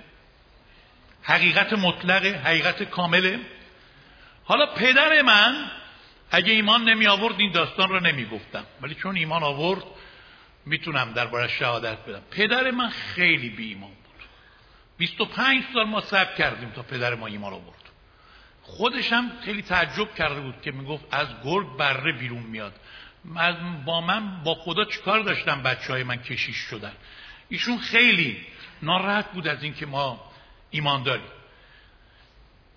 حقیقت 1.22 1.72
مطلقه 1.72 2.28
حقیقت 2.28 2.82
کامله. 2.82 3.40
حالا 4.46 4.66
پدر 4.66 5.22
من 5.22 5.70
اگه 6.30 6.52
ایمان 6.52 6.84
نمی 6.84 7.06
آورد 7.06 7.34
این 7.40 7.52
داستان 7.52 7.88
رو 7.88 8.00
نمی 8.00 8.24
گفتم. 8.24 8.64
ولی 8.80 8.94
چون 8.94 9.16
ایمان 9.16 9.42
آورد 9.42 9.82
می‌تونم 10.66 11.12
درباره 11.12 11.48
شهادت 11.48 11.98
بدم. 11.98 12.22
پدر 12.30 12.70
من 12.70 12.88
خیلی 12.88 13.48
بی 13.48 13.68
ایمان 13.68 13.90
بود 13.90 14.24
25 14.98 15.64
سال 15.74 15.84
ما 15.84 16.00
صبر 16.00 16.34
کردیم 16.34 16.70
تا 16.70 16.82
پدر 16.82 17.14
ما 17.14 17.26
ایمان 17.26 17.52
آورد. 17.52 17.76
خودش 18.62 19.12
هم 19.12 19.30
خیلی 19.44 19.62
تعجب 19.62 20.14
کرده 20.14 20.40
بود 20.40 20.62
که 20.62 20.72
می‌گفت 20.72 21.04
از 21.10 21.28
گرگ 21.44 21.76
بره 21.76 22.12
بیرون 22.12 22.42
میاد. 22.42 22.74
با 23.84 24.00
من 24.00 24.42
با 24.44 24.54
خدا 24.54 24.84
چیکار 24.84 25.20
داشتم 25.20 25.62
بچه 25.62 25.92
های 25.92 26.02
من 26.02 26.16
کشیش 26.16 26.56
شدن؟ 26.56 26.92
ایشون 27.48 27.78
خیلی 27.78 28.46
ناراحت 28.82 29.32
بود 29.32 29.48
از 29.48 29.62
اینکه 29.62 29.86
ما 29.86 30.30
ایمان 30.70 31.02
داریم 31.02 31.26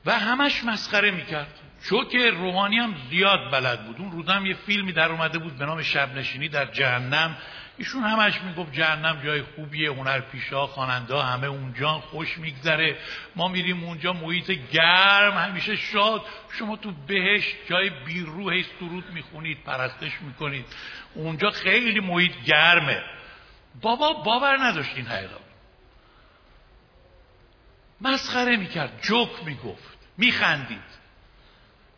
و 0.06 0.20
همش 0.20 0.64
مسخره 0.64 1.12
می‌کرد. 1.12 1.60
چون 1.90 2.06
که 2.06 2.30
روحانی 2.30 2.78
هم 2.78 2.96
زیاد 3.10 3.52
بلد 3.52 3.86
بود. 3.86 3.96
اون 4.00 4.12
روزم 4.12 4.46
یه 4.46 4.54
فیلمی 4.54 4.92
در 4.92 5.12
اومده 5.12 5.40
بود 5.40 5.58
به 5.58 5.66
نام 5.66 5.82
شب 5.82 6.18
نشینی 6.18 6.50
در 6.50 6.66
جهنم. 6.66 7.38
ایشون 7.78 8.04
همش 8.04 8.42
می‌گفت 8.42 8.74
جهنم 8.74 9.22
جای 9.24 9.42
خوبیه 9.42 9.92
هنر 9.92 10.20
پیشا 10.20 10.68
خواننده 10.68 11.22
همه 11.22 11.48
اونجا 11.48 11.90
خوش 11.90 12.38
میگذره. 12.38 12.98
ما 13.36 13.48
میریم 13.48 13.84
اونجا 13.84 14.14
محیط 14.14 14.52
گرم 14.72 15.38
همیشه 15.38 15.76
شاد. 15.76 16.22
شما 16.60 16.76
تو 16.76 16.92
بهش 17.08 17.54
جای 17.70 17.90
بیروه 17.90 18.64
سرود 18.80 19.12
می‌خونید 19.14 19.64
پرستش 19.64 20.12
می‌کنید. 20.22 20.66
اونجا 21.14 21.50
خیلی 21.50 22.00
محیط 22.00 22.34
گرمه. 22.46 23.04
بابا 23.82 24.14
باور 24.14 24.58
نداشت 24.64 24.92
این 24.96 25.06
مسخره 28.02 28.58
می‌کرد 28.58 29.00
جوک 29.02 29.30
می‌گفت 29.46 29.98
میخندید. 30.18 31.00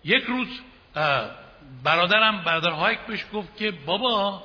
یک 0.04 0.24
روز 0.24 0.48
برادرم 1.84 2.44
برادر 2.44 2.70
هایک 2.70 3.00
بهش 3.00 3.26
گفت 3.34 3.58
که 3.58 3.72
بابا 3.72 4.44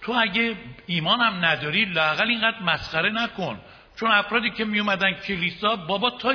تو 0.00 0.12
اگه 0.12 0.56
ایمانم 0.86 1.44
نداری 1.44 1.84
لاقل 1.84 2.28
اینقدر 2.28 2.62
مسخره 2.62 3.10
نکن. 3.10 3.60
چون 3.96 4.10
افرادی 4.10 4.50
که 4.50 4.64
می 4.64 4.80
اومدن 4.80 5.12
کلیسا 5.12 5.76
بابا 5.76 6.10
تا 6.10 6.34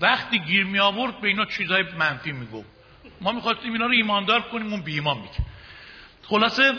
وقتی 0.00 0.38
گیر 0.38 0.64
می 0.64 0.78
آورد 0.78 1.20
به 1.20 1.28
اینا 1.28 1.44
چیزای 1.44 1.82
منفی 1.82 2.32
می‌گفت. 2.32 2.68
ما 3.20 3.32
می‌خواستیم 3.32 3.72
اینا 3.72 3.86
رو 3.86 3.92
ایماندار 3.92 4.42
کنیم 4.42 4.72
اون 4.72 4.82
بی 4.82 4.94
ایمان 4.94 5.16
میگه 5.16 5.30
خلاصه 6.22 6.72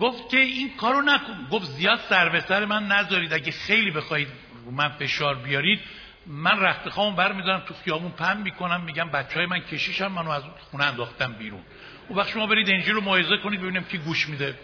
گفت 0.00 0.28
که 0.28 0.36
این 0.36 0.76
کارو 0.76 1.02
نکن. 1.02 1.48
گفت 1.50 1.64
زیاد 1.64 2.00
سر 2.08 2.28
به 2.28 2.40
سر 2.40 2.64
من 2.64 2.86
نذارید. 2.86 3.32
اگه 3.32 3.52
خیلی 3.52 3.90
بخواید 3.90 4.28
من 4.70 4.88
فشار 4.88 5.34
بیارید. 5.34 5.80
من 6.26 6.60
رخت 6.60 6.88
خوام 6.88 7.16
برمیدارم 7.16 7.62
تو 7.66 7.74
خیابون 7.74 8.10
پن 8.10 8.36
می‌کنم 8.36 8.80
میگم 8.80 9.08
بچه 9.08 9.34
های 9.34 9.46
من 9.46 9.58
کشیشم 9.58 10.06
منو 10.06 10.30
از 10.30 10.42
خونه 10.70 10.84
انداختم 10.84 11.32
بیرون. 11.32 11.60
اون 12.08 12.18
وقت 12.18 12.28
شما 12.28 12.46
برید 12.46 12.70
انجیل 12.70 12.94
رو 12.94 13.00
موعظه 13.00 13.36
کنید 13.36 13.60
ببینیم 13.60 13.84
کی 13.84 13.98
گوش 13.98 14.28
میده. 14.28 14.58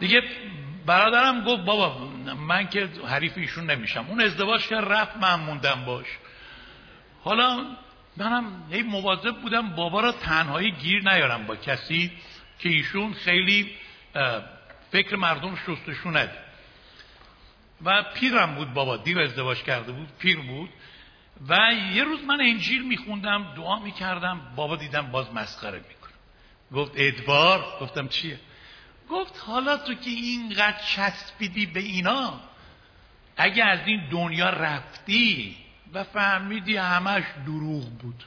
دیگه 0.00 0.22
برادرم 0.86 1.44
گفت 1.44 1.64
بابا 1.64 2.08
من 2.34 2.68
که 2.68 2.88
حریف 3.08 3.32
ایشون 3.36 3.70
نمیشم. 3.70 4.06
اون 4.08 4.20
ازدواج 4.20 4.66
کرد 4.66 4.92
رفت 4.92 5.16
من 5.16 5.34
موندم 5.34 5.84
باش. 5.84 6.06
حالا 7.24 7.64
منم 8.16 8.44
هی 8.70 8.82
مواظب 8.82 9.40
بودم 9.40 9.70
بابا 9.70 10.00
را 10.00 10.12
تنهایی 10.12 10.70
گیر 10.70 11.02
نیارم 11.02 11.46
با 11.46 11.56
کسی 11.56 12.12
که 12.58 12.68
ایشون 12.68 13.12
خیلی 13.12 13.70
فکر 14.90 15.16
مردم 15.16 15.56
شستشو 15.56 16.10
نده 16.10 16.43
و 17.84 18.02
پیرم 18.14 18.54
بود 18.54 18.74
بابا 18.74 18.96
دیر 18.96 19.20
ازدواج 19.20 19.62
کرده 19.62 19.92
بود 19.92 20.08
پیر 20.18 20.40
بود. 20.40 20.70
و 21.48 21.58
یه 21.94 22.04
روز 22.04 22.20
من 22.24 22.40
انجیل 22.40 22.88
میخوندم 22.88 23.54
دعا 23.56 23.78
می‌کردم 23.78 24.40
بابا 24.56 24.76
دیدم 24.76 25.10
باز 25.10 25.34
مسخره 25.34 25.78
می‌کنه. 25.78 26.12
گفت 26.72 26.92
ادوار 26.96 27.64
گفتم 27.80 28.08
چیه؟ 28.08 28.40
گفت 29.10 29.42
حالا 29.46 29.76
تو 29.76 29.94
که 29.94 30.10
اینقدر 30.10 30.78
چسبیدی 30.78 31.66
به 31.66 31.80
اینا 31.80 32.40
اگه 33.36 33.64
از 33.64 33.78
این 33.86 34.08
دنیا 34.10 34.50
رفتی 34.50 35.56
و 35.92 36.04
فهمیدی 36.04 36.76
همش 36.76 37.24
دروغ 37.46 37.90
بود. 37.90 38.24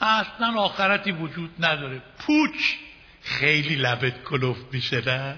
اصلا 0.00 0.60
آخرتی 0.60 1.12
وجود 1.12 1.64
نداره. 1.64 2.02
پوچ! 2.18 2.74
خیلی 3.22 3.74
لبت 3.74 4.24
کلوف 4.24 4.58
میشه 4.72 5.02
نه؟ 5.06 5.36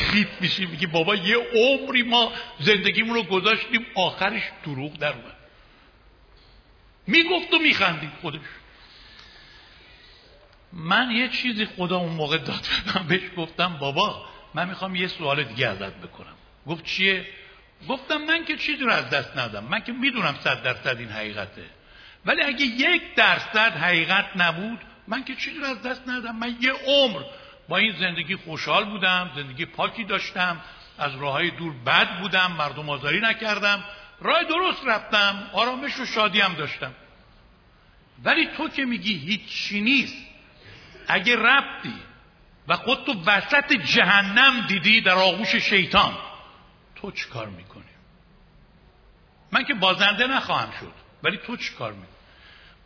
خیت 0.00 0.28
میشی 0.40 0.66
میگی 0.66 0.86
بابا 0.86 1.14
یه 1.14 1.36
عمری 1.54 2.02
ما 2.02 2.32
زندگیمون 2.58 3.14
رو 3.14 3.22
گذاشتیم. 3.22 3.86
آخرش 3.94 4.42
دروغ 4.64 4.96
در 4.98 5.12
اومد. 5.12 5.36
می‌گفت 7.06 7.54
و 7.54 7.58
میخندید 7.58 8.10
خودش. 8.22 8.40
من 10.72 11.10
یه 11.10 11.28
چیزی 11.28 11.66
خدا 11.66 11.96
اون 11.96 12.12
موقع 12.12 12.38
داد. 12.38 12.66
بدم 12.86 13.06
بهش 13.08 13.20
گفتم 13.36 13.76
بابا 13.80 14.24
من 14.54 14.68
می‌خوام 14.68 14.96
یه 14.96 15.06
سوال 15.06 15.42
دیگه 15.42 15.68
ازت 15.68 15.94
بکنم. 15.94 16.34
گفت 16.66 16.84
چیه؟ 16.84 17.26
گفتم 17.88 18.16
من 18.16 18.44
که 18.44 18.56
چیزی 18.56 18.84
رو 18.84 18.92
از 18.92 19.10
دست 19.10 19.36
ندم 19.36 19.64
من 19.64 19.80
که 19.80 19.92
می‌دونم 19.92 20.36
صد 20.44 20.62
درصد 20.62 20.96
این 20.98 21.08
حقیقته. 21.08 21.64
ولی 22.24 22.42
اگه 22.42 22.64
یک 22.64 23.14
درصد 23.14 23.72
حقیقت 23.76 24.26
نبود 24.36 24.78
من 25.08 25.24
که 25.24 25.34
چیزی 25.34 25.58
رو 25.58 25.64
از 25.64 25.82
دست 25.82 26.08
ندم 26.08 26.36
من 26.36 26.56
یه 26.60 26.72
عمر 26.72 27.22
با 27.70 27.76
این 27.76 27.96
زندگی 28.00 28.36
خوشحال 28.36 28.84
بودم 28.84 29.30
زندگی 29.36 29.64
پاکی 29.64 30.04
داشتم 30.04 30.60
از 30.98 31.16
راه 31.16 31.32
های 31.32 31.50
دور 31.50 31.72
بد 31.72 32.20
بودم 32.20 32.52
مردم 32.52 32.90
آزاری 32.90 33.20
نکردم 33.20 33.84
راه 34.20 34.44
درست 34.44 34.86
رفتم 34.86 35.50
آرامش 35.52 36.00
و 36.00 36.06
شادی 36.06 36.40
هم 36.40 36.54
داشتم. 36.54 36.94
ولی 38.24 38.46
تو 38.56 38.68
که 38.68 38.84
میگی 38.84 39.14
هیچی 39.14 39.80
نیست 39.80 40.16
اگه 41.08 41.36
رفتی 41.36 41.94
و 42.68 42.76
خود 42.76 43.04
تو 43.04 43.22
وسط 43.26 43.72
جهنم 43.72 44.66
دیدی 44.66 45.00
در 45.00 45.14
آغوش 45.14 45.56
شیطان 45.56 46.16
تو 46.96 47.10
چی 47.10 47.28
کار 47.28 47.48
می‌کنی؟ 47.48 47.84
من 49.52 49.64
که 49.64 49.74
بازنده 49.74 50.26
نخواهم 50.26 50.70
شد 50.80 50.92
ولی 51.22 51.36
تو 51.36 51.56
چی 51.56 51.74
کار 51.74 51.92
می‌کنی 51.92 52.08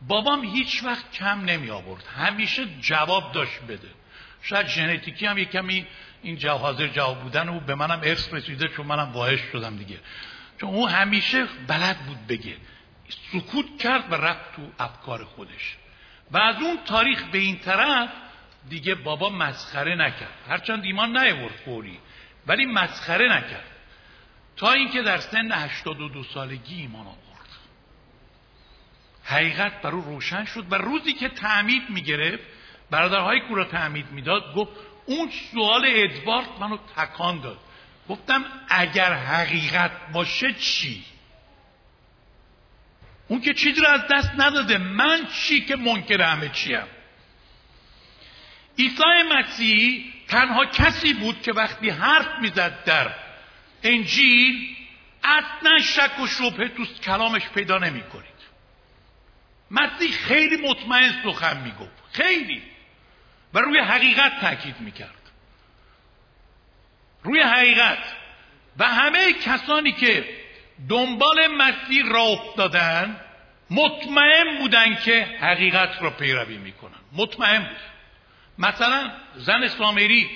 بابام 0.09 0.45
هیچ 0.45 0.85
وقت 0.85 1.13
کم 1.13 1.41
نمی 1.41 1.71
آورد 1.71 2.05
همیشه 2.05 2.67
جواب 2.81 3.33
داشت 3.33 3.61
بده. 3.69 4.04
شاید 4.45 4.67
ژنتیکی 4.67 5.27
هم 5.27 5.39
یک 5.39 5.51
کمی 5.51 5.87
این 6.23 6.37
جو 6.37 6.51
حاضر 6.51 6.87
جواب 6.87 7.23
بودن 7.23 7.49
او 7.49 7.61
به 7.61 7.75
منم 7.75 8.01
ارث 8.05 8.35
رسیده 8.35 8.69
چون 8.69 8.87
منم 8.87 9.13
واحش 9.13 9.41
شدم 9.53 9.77
دیگه. 9.77 9.99
چون 10.61 10.71
او 10.71 10.89
همیشه 10.89 11.45
بلد 11.67 11.99
بود 11.99 12.27
بگه. 12.27 12.57
سکوت 13.33 13.79
کرد 13.79 14.13
و 14.13 14.15
رفت 14.15 14.57
تو 14.57 14.63
افکار 14.79 15.25
خودش. 15.25 15.77
و 16.31 16.39
از 16.39 16.57
اون 16.57 16.79
تاریخ 16.87 17.23
به 17.23 17.39
این 17.39 17.59
طرف 17.59 18.09
دیگه 18.69 18.95
بابا 18.95 19.31
مسخره 19.31 19.95
نکرد. 19.95 20.39
هرچند 20.49 20.85
ایمان 20.85 21.17
نیورد 21.17 21.55
فوری 21.65 21.99
ولی 22.47 22.67
مسخره 22.67 23.37
نکرد. 23.37 23.71
تا 24.57 24.73
اینکه 24.73 25.03
در 25.03 25.19
سن 25.19 25.53
82 25.53 26.25
سالگی 26.25 26.75
ایمان 26.75 27.07
آورد. 27.07 27.49
حقیقت 29.25 29.83
بر 29.83 29.91
او 29.91 30.01
روشن 30.01 30.45
شد 30.45 30.73
و 30.73 30.75
روزی 30.75 31.13
که 31.13 31.29
تعمید 31.29 31.91
می‌گرفت 31.91 32.54
برادرهای 32.95 33.41
کورا 33.41 33.65
تعمید 33.65 34.11
می‌داد؟ 34.11 34.55
گفت 34.55 34.71
اون 35.07 35.31
سوال 35.53 35.85
ادوارد 35.87 36.49
منو 36.61 36.79
تکان 36.97 37.41
داد. 37.41 37.59
گفتم 38.09 38.45
اگر 38.69 39.13
حقیقت 39.13 39.91
باشه 40.13 40.53
چی؟ 40.53 41.05
اون 43.29 43.41
که 43.41 43.55
چیزی 43.55 43.81
رو 43.81 43.89
از 43.89 44.01
دست 44.11 44.31
نداده 44.39 44.79
من 44.79 45.27
چی 45.27 45.61
که 45.61 45.77
منکر 45.77 46.23
همه 46.23 46.49
چیم؟ 46.49 46.87
عیسی 48.79 49.23
مسیح 49.33 50.13
تنها 50.29 50.65
کسی 50.65 51.15
بود 51.15 51.43
که 51.43 51.53
وقتی 51.53 51.91
حرف 51.91 52.29
می‌زد 52.41 52.85
در 52.85 53.15
انجیل 53.83 54.77
اصلا 55.25 55.79
شک 55.79 56.21
و 56.21 56.27
شبهه 56.27 56.69
تو 56.69 56.85
کلامش 56.85 57.43
پیدا 57.55 57.79
نمی 57.79 58.03
کنید 58.03 58.35
مسیح 59.71 60.13
خیلی 60.13 60.57
مطمئن 60.57 61.23
سخن 61.25 61.57
می‌گفت. 61.61 62.03
خیلی. 62.13 62.74
و 63.55 63.59
روی 63.59 63.79
حقیقت 63.79 64.41
تاکید 64.41 64.81
می‌کرد. 64.81 65.31
روی 67.23 67.41
حقیقت. 67.41 67.99
و 68.79 68.85
همه 68.85 69.33
کسانی 69.33 69.93
که 69.93 70.25
دنبال 70.89 71.47
مسیح 71.47 72.05
را 72.07 72.23
افتادن 72.23 73.21
مطمئن 73.71 74.59
بودن 74.59 74.95
که 74.95 75.27
حقیقت 75.41 76.03
را 76.03 76.11
پیروی 76.11 76.59
می‌کنن. 76.59 76.91
مطمئن 77.13 77.59
بود. 77.59 77.77
مثلا 78.59 79.11
زن 79.37 79.69
سامری 79.69 80.31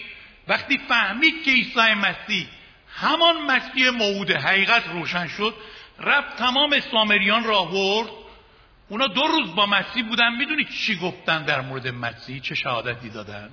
وقتی 0.49 0.79
فهمید 0.89 1.45
که 1.45 1.51
عیسی 1.51 1.95
مسیح 1.95 2.47
همان 2.95 3.37
مسیح 3.43 3.91
موعود 3.91 4.31
حقیقت 4.31 4.83
روشن 4.93 5.29
شد 5.29 5.55
رفت 6.01 6.37
تمام 6.37 6.81
سامریان 6.81 7.45
را 7.45 7.59
آورد 7.59 8.09
اونا 8.89 9.07
دو 9.07 9.23
روز 9.23 9.55
با 9.55 9.67
مسیح 9.67 10.09
بودن 10.09 10.37
می‌دونی 10.37 10.65
چی 10.65 10.97
گفتن 10.97 11.43
در 11.43 11.61
مورد 11.61 11.89
مسیح؟ 11.89 12.41
چه 12.41 12.55
شهادتی 12.55 13.11
دادن؟ 13.11 13.51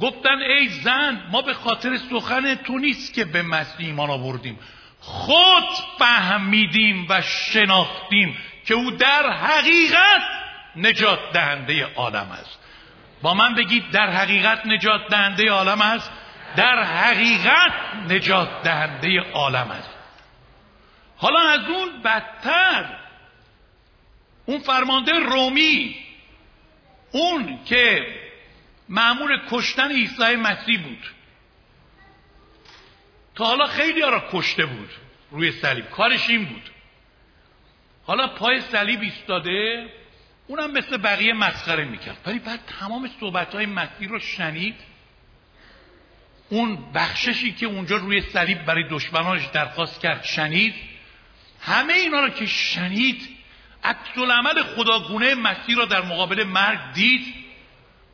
گفتن 0.00 0.38
ای 0.38 0.68
زن 0.68 1.22
ما 1.30 1.42
به 1.42 1.54
خاطر 1.54 1.98
سخن 2.10 2.54
تو 2.54 2.78
نیست 2.78 3.14
که 3.14 3.24
به 3.24 3.42
مسیح 3.42 3.86
ایمان 3.86 4.10
آوردیم. 4.10 4.58
خود 5.00 5.68
فهمیدیم 5.98 7.06
و 7.08 7.22
شناختیم 7.22 8.36
که 8.66 8.74
او 8.74 8.90
در 8.90 9.30
حقیقت 9.30 10.22
نجات 10.76 11.32
دهنده 11.32 11.86
عالم 11.94 12.30
است. 12.32 12.58
با 13.22 13.34
من 13.34 13.54
بگید 13.54 13.90
در 13.90 14.10
حقیقت 14.10 14.66
نجات 14.66 15.08
دهنده 15.08 15.50
عالم 15.50 15.80
است؟ 15.80 16.10
در 16.56 16.82
حقیقت 16.82 17.72
نجات 18.08 18.62
دهنده 18.62 19.20
عالم 19.20 19.70
است. 19.70 19.90
حالا 21.16 21.40
از 21.40 21.60
اون 21.60 22.02
بدتر 22.02 23.01
اون 24.46 24.58
فرمانده 24.58 25.12
رومی. 25.12 25.96
اون 27.12 27.64
که 27.64 28.06
معمول 28.88 29.40
کشتن 29.50 29.92
عیسی 29.92 30.36
مسیح 30.36 30.82
بود. 30.82 31.10
تا 33.34 33.44
حالا 33.44 33.66
خیلی 33.66 34.02
ها 34.02 34.08
را 34.08 34.28
کشته 34.32 34.66
بود 34.66 34.90
روی 35.30 35.52
صلیب. 35.52 35.90
کارش 35.90 36.30
این 36.30 36.44
بود. 36.44 36.70
حالا 38.06 38.28
پای 38.28 38.60
صلیب 38.60 39.00
ایستاده 39.00 39.86
اونم 40.46 40.70
مثل 40.70 40.96
بقیه 40.96 41.32
مسخره 41.32 41.84
می‌کرد. 41.84 42.18
ولی 42.26 42.38
بعد 42.38 42.60
تمام 42.80 43.10
صحبت 43.20 43.54
های 43.54 43.66
مسیح 43.66 44.08
رو 44.08 44.18
شنید. 44.18 44.74
اون 46.48 46.92
بخششی 46.94 47.52
که 47.52 47.66
اونجا 47.66 47.96
روی 47.96 48.20
صلیب 48.20 48.64
برای 48.64 48.84
دشمنانش 48.90 49.46
درخواست 49.46 50.00
کرد 50.00 50.24
شنید. 50.24 50.74
همه 51.60 51.92
اینا 51.92 52.20
رو 52.20 52.28
که 52.28 52.46
شنید 52.46 53.31
عکس 53.84 54.18
العمل 54.18 54.62
خداگونه 54.62 55.34
مسیح 55.34 55.76
را 55.76 55.84
در 55.84 56.02
مقابل 56.02 56.44
مرگ 56.44 56.78
دید. 56.94 57.34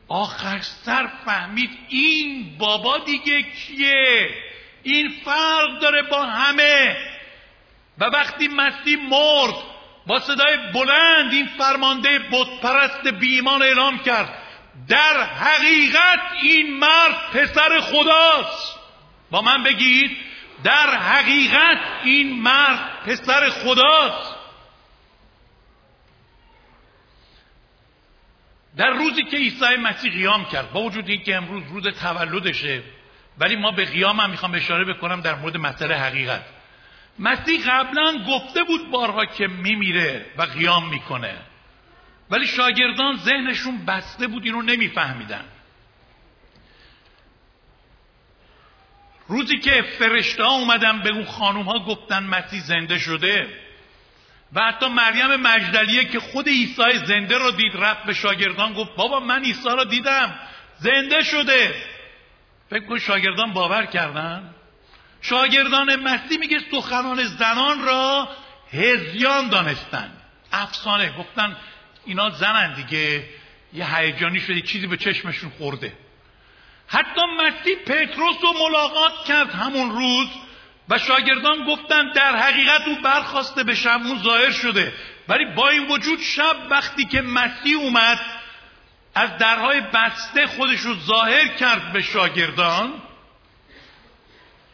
آخر 0.07 0.59
سر 0.61 1.09
فهمید 1.25 1.69
این 1.89 2.57
بابا 2.57 2.97
دیگه 2.97 3.41
کیه؟ 3.41 4.29
این 4.83 5.09
فرق 5.25 5.79
داره 5.79 6.01
با 6.01 6.25
همه. 6.25 6.97
و 7.97 8.05
وقتی 8.05 8.47
مسیح 8.47 8.97
مرد 9.09 9.53
با 10.07 10.19
صدای 10.19 10.57
بلند 10.73 11.33
این 11.33 11.49
فرمانده 11.57 12.19
بتپرست 12.19 13.07
بیمان 13.07 13.61
اعلام 13.61 13.99
کرد 13.99 14.33
در 14.87 15.23
حقیقت 15.23 16.19
این 16.41 16.77
مرد 16.77 17.15
پسر 17.33 17.79
خداست. 17.79 18.79
با 19.31 19.41
من 19.41 19.63
بگید 19.63 20.17
در 20.63 20.95
حقیقت 20.95 21.79
این 22.03 22.41
مرد 22.41 22.79
پسر 23.05 23.49
خداست. 23.49 24.38
در 28.79 28.89
روزی 28.89 29.23
که 29.23 29.37
عیسی 29.37 29.75
مسیح 29.83 30.11
قیام 30.11 30.45
کرد 30.45 30.71
با 30.71 30.81
وجود 30.81 31.09
اینکه 31.09 31.35
امروز 31.35 31.63
روز 31.69 31.87
تولدشه 31.87 32.81
ولی 33.37 33.55
ما 33.55 33.71
به 33.71 33.85
قیام 33.85 34.19
هم 34.19 34.29
می‌خوام 34.29 34.55
اشاره 34.55 34.93
بکنم 34.93 35.21
در 35.21 35.35
مورد 35.35 35.57
مسئله 35.57 35.95
حقیقت. 35.95 36.41
مسیح 37.19 37.69
قبلا 37.69 38.25
گفته 38.27 38.63
بود 38.63 38.91
بارها 38.91 39.25
که 39.25 39.47
میمیره 39.47 40.25
و 40.37 40.41
قیام 40.41 40.89
می‌کنه. 40.89 41.33
ولی 42.29 42.47
شاگردان 42.47 43.17
ذهنشون 43.17 43.85
بسته 43.85 44.27
بود 44.27 44.45
اینو 44.45 44.61
نمیفهمیدن. 44.61 45.45
روزی 49.27 49.57
که 49.57 49.81
فرشته 49.99 50.43
ها 50.43 50.51
اومدن 50.51 50.99
به 51.01 51.09
اون 51.09 51.25
خانوم 51.25 51.65
ها 51.65 51.79
گفتن 51.79 52.23
مسیح 52.23 52.59
زنده 52.59 52.99
شده 52.99 53.47
و 54.53 54.61
حتی 54.61 54.87
مریم 54.87 55.35
مجدلیه 55.35 56.05
که 56.05 56.19
خود 56.19 56.47
عیسی 56.47 57.05
زنده 57.05 57.37
رو 57.37 57.51
دید 57.51 57.77
رفت 57.77 58.03
به 58.03 58.13
شاگردان 58.13 58.73
گفت 58.73 58.95
بابا 58.95 59.19
من 59.19 59.43
عیسی 59.43 59.69
رو 59.69 59.85
دیدم 59.85 60.39
زنده 60.79 61.23
شده. 61.23 61.75
فکر 62.69 62.85
کن 62.85 62.99
شاگردان 62.99 63.53
باور 63.53 63.85
کردن. 63.85 64.55
شاگردان 65.21 65.95
مسیح 65.95 66.39
میگه 66.39 66.59
سخنان 66.71 67.23
زنان 67.23 67.85
را 67.85 68.29
هزیان 68.73 69.49
دانستن. 69.49 70.11
افسانه. 70.51 71.17
گفتن 71.17 71.57
اینا 72.05 72.29
زنن 72.29 72.73
دیگه. 72.73 73.23
یه 73.73 73.95
هیجانی 73.95 74.39
شده 74.39 74.61
چیزی 74.61 74.87
به 74.87 74.97
چشمشون 74.97 75.51
خورده. 75.57 75.93
حتی 76.87 77.21
مسیح 77.39 77.75
پتروس 77.75 78.35
رو 78.41 78.53
ملاقات 78.53 79.25
کرد 79.27 79.51
همون 79.51 79.91
روز. 79.91 80.27
و 80.89 80.97
شاگردان 80.97 81.65
گفتن 81.65 82.11
در 82.11 82.35
حقیقت 82.35 82.87
او 82.87 83.01
برخواسته 83.01 83.63
به 83.63 83.75
شمون 83.75 84.19
ظاهر 84.23 84.51
شده. 84.51 84.93
ولی 85.27 85.45
با 85.45 85.69
این 85.69 85.87
وجود 85.87 86.19
شب 86.19 86.55
وقتی 86.69 87.05
که 87.05 87.21
مسیح 87.21 87.77
اومد 87.77 88.19
از 89.15 89.37
درهای 89.37 89.81
بسته 89.81 90.47
خودش 90.47 90.79
رو 90.79 90.95
ظاهر 90.95 91.47
کرد 91.47 91.93
به 91.93 92.01
شاگردان 92.01 93.01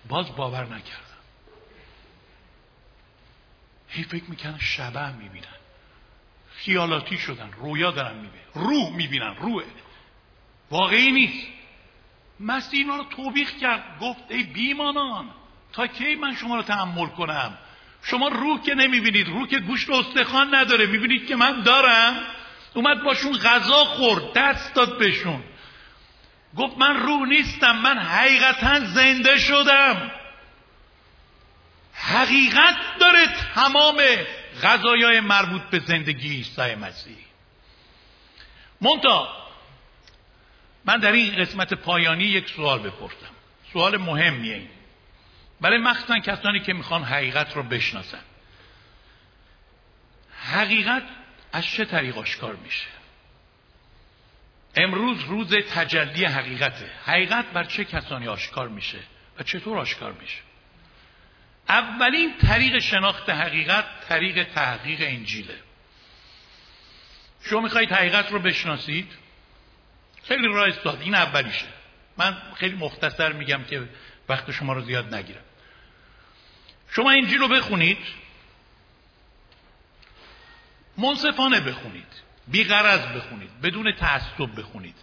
باز 0.09 0.35
باور 0.35 0.63
نکردن. 0.63 1.01
هی 3.89 4.03
فکر 4.03 4.23
می‌کنن 4.27 4.59
شبه 4.59 5.11
می‌بینن. 5.11 5.45
خیالاتی 6.55 7.17
شدن 7.17 7.51
رویا 7.51 7.91
دارن 7.91 8.15
می‌بینن 8.15 8.45
روح 8.53 8.95
می‌بینن 8.95 9.35
روحه. 9.35 9.65
واقعی 10.71 11.11
نیست. 11.11 11.47
مسیح 12.39 12.79
اینا 12.79 12.95
رو 12.95 13.03
توبیخ 13.03 13.51
کرد 13.51 13.99
گفت 14.01 14.23
ای 14.29 14.43
بیمانان 14.43 15.29
تا 15.75 15.87
کی 15.87 16.15
من 16.15 16.35
شما 16.35 16.55
رو 16.55 16.63
تحمل 16.63 17.07
کنم؟ 17.07 17.57
شما 18.03 18.27
روح 18.27 18.61
که 18.61 18.75
نمی‌بینید 18.75 19.27
روح 19.27 19.47
که 19.47 19.59
گوشت 19.59 19.89
استخوان 19.89 20.55
نداره. 20.55 20.85
می‌بینید 20.85 21.27
که 21.27 21.35
من 21.35 21.61
دارم. 21.61 22.21
اومد 22.73 23.03
باشون 23.03 23.37
غذا 23.37 23.85
خورد 23.85 24.33
دست 24.33 24.73
داد 24.73 24.97
بهشون. 24.97 25.43
گفت 26.57 26.77
من 26.77 26.95
روح 26.95 27.27
نیستم 27.27 27.75
من 27.75 27.97
حقیقتا 27.97 28.79
زنده 28.79 29.37
شدم. 29.37 30.11
حقیقت 31.93 32.75
داره 32.99 33.27
تمام 33.55 34.01
غذایای 34.63 35.19
مربوط 35.19 35.61
به 35.61 35.79
زندگی 35.79 36.29
عیسی 36.29 36.75
مسیح. 36.75 37.17
مونتا 38.81 39.27
من 40.85 40.97
در 40.97 41.11
این 41.11 41.35
قسمت 41.35 41.73
پایانی 41.73 42.23
یک 42.23 42.49
سوال 42.49 42.79
بپرسم. 42.79 43.35
سوال 43.73 43.97
مهمیه 43.97 44.55
این. 44.55 44.69
برای 45.61 45.77
مخصوصا 45.77 46.19
کسانی 46.19 46.59
که 46.59 46.73
می‌خوان 46.73 47.03
حقیقت 47.03 47.55
رو 47.55 47.63
بشناسن. 47.63 48.21
حقیقت 50.53 51.03
از 51.53 51.65
چه 51.65 51.85
طریق 51.85 52.17
آشکار 52.17 52.55
میشه؟ 52.55 52.87
امروز 54.75 55.23
روز 55.23 55.53
تجلی 55.53 56.25
حقیقته. 56.25 56.91
حقیقت 57.05 57.45
بر 57.45 57.63
چه 57.63 57.85
کسانی 57.85 58.27
آشکار 58.27 58.67
میشه 58.67 58.99
و 59.39 59.43
چطور 59.43 59.77
آشکار 59.77 60.11
میشه؟ 60.11 60.37
اولین 61.69 62.37
طریق 62.37 62.79
شناخت 62.79 63.29
حقیقت 63.29 63.85
طریق 64.09 64.53
تحقیق 64.53 64.99
انجیله. 65.01 65.55
شما 67.41 67.61
می‌خواهید 67.61 67.91
حقیقت 67.91 68.31
رو 68.31 68.39
بشناسید؟ 68.39 69.11
خیلی 70.23 70.47
راه 70.47 70.71
ساده 70.71 71.03
این 71.03 71.15
اولیشه. 71.15 71.67
من 72.17 72.37
خیلی 72.55 72.75
مختصر 72.75 73.33
میگم 73.33 73.63
که 73.63 73.89
وقت 74.29 74.51
شما 74.51 74.73
رو 74.73 74.81
زیاد 74.81 75.15
نگیرم. 75.15 75.43
شما 76.89 77.11
انجیل 77.11 77.39
رو 77.39 77.47
بخونید. 77.47 77.97
منصفانه 80.97 81.59
بخونید. 81.59 82.07
بیغرض 82.47 83.01
بخونید. 83.01 83.61
بدون 83.61 83.91
تعصب 83.91 84.59
بخونید. 84.59 84.95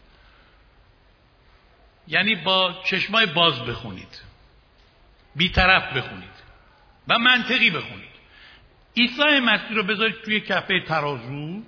یعنی 2.09 2.35
با 2.35 2.83
چشمای 2.87 3.27
باز 3.27 3.61
بخونید. 3.61 4.21
بیطرف 5.37 5.97
بخونید. 5.97 6.33
و 7.09 7.19
منطقی 7.19 7.71
بخونید. 7.71 8.13
عیسی 8.97 9.41
مسیح 9.41 9.77
رو 9.77 9.83
بذارید 9.83 10.23
توی 10.23 10.41
کفه 10.41 10.81
ترازو. 10.81 11.63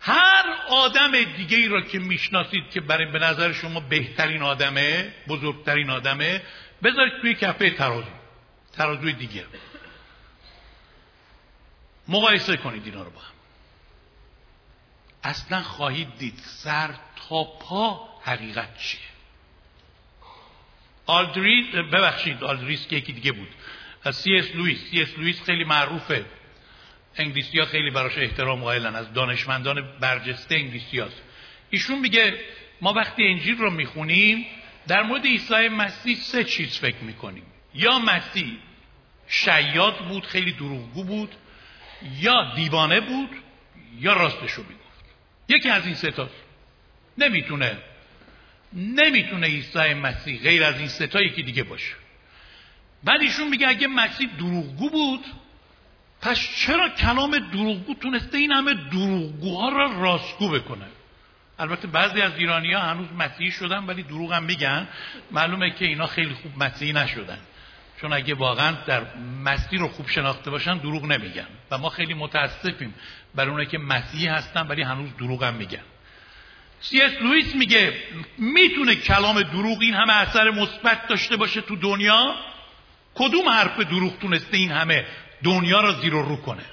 هر 0.00 0.44
آدم 0.68 1.22
دیگه 1.36 1.56
ای 1.56 1.68
را 1.68 1.80
که 1.80 1.98
می‌شناسید 1.98 2.70
که 2.70 2.80
برای 2.80 3.06
به 3.06 3.18
نظر 3.18 3.52
شما 3.52 3.80
بهترین 3.80 4.42
آدمه 4.42 5.14
بزرگترین 5.28 5.90
آدمه 5.90 6.42
بذارید 6.82 7.20
توی 7.20 7.34
کفه 7.34 7.70
ترازو 7.70 8.10
ترازوی 8.72 9.12
دیگه 9.12 9.44
مقایسه 12.08 12.56
کنید 12.56 12.86
اینا 12.86 13.02
رو 13.02 13.10
با 13.10 13.20
هم. 13.20 13.32
اصلا 15.24 15.62
خواهید 15.62 16.18
دید 16.18 16.40
سر 16.44 16.94
تا 17.28 17.44
پا 17.44 18.08
حقیقت 18.24 18.78
چیه. 18.78 19.00
آلدریس 21.06 21.74
ببخشید 21.74 22.44
آلدریس 22.44 22.86
که 22.86 22.96
یکی 22.96 23.12
دیگه 23.12 23.32
بود. 23.32 23.48
سی 24.12 24.36
اس 24.36 24.54
لویس 24.54 24.90
سی 24.90 25.02
اس 25.02 25.18
لویس 25.18 25.42
خیلی 25.42 25.64
معروفه. 25.64 26.24
انگلیسی 27.20 27.58
ها 27.58 27.64
خیلی 27.64 27.90
براش 27.90 28.18
احترام 28.18 28.60
قائلن 28.60 28.96
از 28.96 29.12
دانشمندان 29.12 29.98
برجسته 30.00 30.54
انگلیسی 30.54 30.98
هاست. 30.98 31.22
ایشون 31.70 31.98
میگه 31.98 32.34
ما 32.80 32.92
وقتی 32.92 33.26
انجیل 33.26 33.56
رو 33.56 33.70
می‌خونیم 33.70 34.46
در 34.88 35.02
مورد 35.02 35.24
عیسی 35.24 35.68
مسیح 35.68 36.16
سه 36.16 36.44
چیز 36.44 36.78
فکر 36.78 37.02
می‌کنیم. 37.02 37.42
یا 37.74 37.98
مسیح 37.98 38.56
شیاد 39.28 40.08
بود 40.08 40.26
خیلی 40.26 40.52
دروغگو 40.52 41.04
بود 41.04 41.34
یا 42.20 42.54
دیوانه 42.54 43.00
بود 43.00 43.30
یا 43.98 44.12
راستشو 44.12 44.62
می‌گفت. 44.62 45.04
یکی 45.48 45.68
از 45.68 45.86
این 45.86 45.94
ستاست 45.94 46.44
نمی‌تونه 47.18 47.78
نمی‌تونه 48.72 49.46
عیسی 49.46 49.94
مسیح 49.94 50.42
غیر 50.42 50.64
از 50.64 50.78
این 50.78 50.88
ستا 50.88 51.22
یکی 51.22 51.42
دیگه 51.42 51.62
باشه. 51.62 51.94
بعد 53.04 53.20
ایشون 53.20 53.48
میگه 53.48 53.68
اگه 53.68 53.86
مسیح 53.86 54.28
دروغگو 54.38 54.90
بود 54.90 55.24
پس 56.20 56.40
چرا 56.56 56.88
کلام 56.88 57.38
دروغگو 57.38 57.94
تونسته 57.94 58.38
این 58.38 58.52
همه 58.52 58.74
دروغگوها 58.74 59.68
را 59.68 60.00
راستگو 60.00 60.48
بکنه؟ 60.48 60.86
البته 61.58 61.88
بعضی 61.88 62.20
از 62.20 62.32
ایرانی 62.36 62.72
ها 62.72 62.80
هنوز 62.80 63.08
مسیحی 63.18 63.50
شدن 63.50 63.84
ولی 63.84 64.02
دروغ 64.02 64.32
هم 64.32 64.42
میگن. 64.42 64.88
معلومه 65.30 65.70
که 65.70 65.84
اینا 65.84 66.06
خیلی 66.06 66.34
خوب 66.34 66.62
مسیحی 66.62 66.92
نشدن. 66.92 67.38
چون 68.00 68.12
اگه 68.12 68.34
واقعا 68.34 68.76
در 68.86 69.02
مسیح 69.44 69.78
رو 69.78 69.88
خوب 69.88 70.08
شناخته 70.08 70.50
باشن 70.50 70.78
دروغ 70.78 71.04
نمیگن. 71.04 71.46
و 71.70 71.78
ما 71.78 71.88
خیلی 71.88 72.14
متاسفیم 72.14 72.94
برای 73.34 73.50
اونه 73.50 73.66
که 73.66 73.78
مسیحی 73.78 74.26
هستن 74.26 74.66
ولی 74.66 74.82
هنوز 74.82 75.16
دروغ 75.16 75.44
هم 75.44 75.54
میگن. 75.54 75.82
سی 76.80 77.00
اس 77.00 77.12
لوئیس 77.22 77.54
میگه 77.54 77.92
می‌تونه 78.38 78.94
کلام 78.94 79.42
دروغ 79.42 79.78
این 79.80 79.94
همه 79.94 80.12
اثر 80.12 80.50
مثبت 80.50 81.06
داشته 81.08 81.36
باشه 81.36 81.60
تو 81.60 81.76
دنیا؟ 81.76 82.34
کدوم 83.14 83.48
حرف 83.48 83.80
دروغ 83.80 84.18
تونسته 84.18 84.56
این 84.56 84.72
همه 84.72 85.06
دنیا 85.44 85.80
را 85.80 85.92
زیر 85.92 86.14
و 86.14 86.22
رو 86.22 86.36
کنه. 86.36 86.64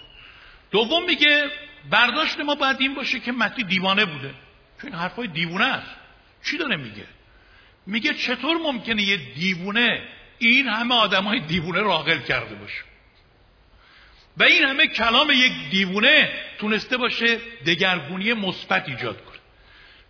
دوم 0.72 1.06
میگه 1.06 1.44
برداشت 1.90 2.40
ما 2.40 2.56
باید 2.56 2.78
این 2.80 2.94
باشه 2.94 3.20
که 3.20 3.32
مسیح 3.32 3.66
دیوانه 3.66 4.06
بوده. 4.06 4.34
چون 4.82 4.90
این 4.90 5.00
حرفای 5.00 5.28
دیوانه 5.28 5.66
است. 5.66 5.96
چی 6.46 6.58
داره 6.58 6.76
میگه؟ 6.76 7.06
میگه 7.88 8.14
چطور 8.14 8.58
ممکنه 8.58 9.02
یه 9.02 9.18
دیوونه 9.18 10.08
این 10.38 10.68
همه 10.68 10.96
آدم 10.96 11.24
های 11.24 11.40
دیوونه 11.40 11.82
راقل 11.82 12.20
کرده 12.20 12.56
باشه؟ 12.56 12.82
و 14.38 14.44
این 14.44 14.64
همه 14.64 14.88
کلام 14.88 15.32
یک 15.32 15.54
دیوونه 15.72 16.30
تونسته 16.60 16.98
باشه 16.98 17.38
دگرگونی 17.66 18.34
مثبت 18.34 18.90
ایجاد 18.90 19.26
کنه. 19.26 19.36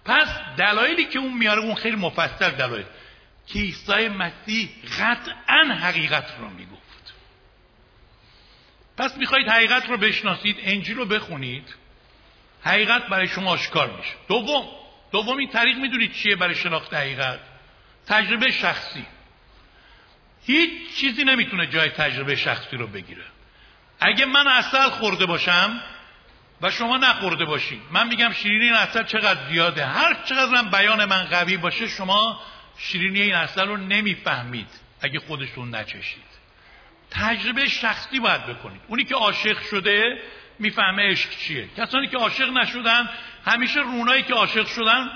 پس 0.06 0.28
دلایلی 0.58 1.06
که 1.06 1.20
اون 1.20 1.34
میاره 1.34 1.62
اون 1.62 1.76
خیلی 1.76 1.96
مفصل 1.96 2.52
دلایل. 2.52 2.86
که 3.48 3.60
عیسی 3.60 4.08
مسیح 4.08 4.70
قطعا 5.00 5.76
حقیقت 5.76 6.26
رو 6.40 6.50
می‌گفت 6.50 6.75
پس 8.98 9.18
می‌خواهید 9.18 9.48
حقیقت 9.48 9.90
رو 9.90 9.98
بشناسید 9.98 10.58
انجیل 10.62 10.98
رو 10.98 11.06
بخونید. 11.06 11.76
حقیقت 12.64 13.08
برای 13.08 13.28
شما 13.28 13.52
آشکار 13.52 13.98
میشه. 13.98 14.14
دوم 14.28 14.66
دومین 15.12 15.50
طریق 15.50 15.78
می‌دونید 15.78 16.14
چیه 16.14 16.36
برای 16.36 16.56
شناخت 16.56 16.94
حقیقت؟ 16.94 17.40
تجربه 18.08 18.52
شخصی. 18.52 19.06
هیچ 20.46 20.72
چیزی 20.96 21.24
نمی‌تونه 21.24 21.68
جای 21.68 21.90
تجربه 21.90 22.36
شخصی 22.36 22.78
رو 22.78 22.88
بگیره. 22.88 23.24
اگه 24.00 24.26
من 24.26 24.48
اصل 24.48 24.90
خورده 24.90 25.26
باشم 25.26 25.82
و 26.62 26.72
شما 26.72 26.98
نخورده 26.98 27.46
باشید 27.46 27.82
من 27.92 28.08
میگم 28.08 28.34
شیرینی 28.34 28.66
این 28.66 28.74
اصل 28.74 29.04
چقدر 29.04 29.50
زیاده؟ 29.50 29.86
هر 29.86 30.14
چقدر 30.26 30.64
بیان 30.64 31.06
من 31.06 31.24
قوی 31.24 31.58
باشه 31.58 31.88
شما 31.88 32.42
شیرینی 32.78 33.22
این 33.22 33.36
اصل 33.36 33.68
رو 33.68 33.78
نمی‌فهمید 33.78 34.70
اگه 35.02 35.20
خودشون 35.20 35.76
نچشید. 35.76 36.35
تجربه 37.22 37.68
شخصی 37.68 38.20
باید 38.20 38.46
بکنید. 38.46 38.82
اونی 38.88 39.04
که 39.04 39.16
عاشق 39.16 39.62
شده 39.62 40.22
می‌فهمه 40.60 41.12
عشق 41.12 41.30
چیه. 41.30 41.68
کسانی 41.78 42.08
که 42.08 42.18
عاشق 42.18 42.50
نشدن 42.50 43.10
همیشه 43.46 43.80
رونایی 43.80 44.24
که 44.24 44.34
عاشق 44.34 44.68
شدن 44.68 45.10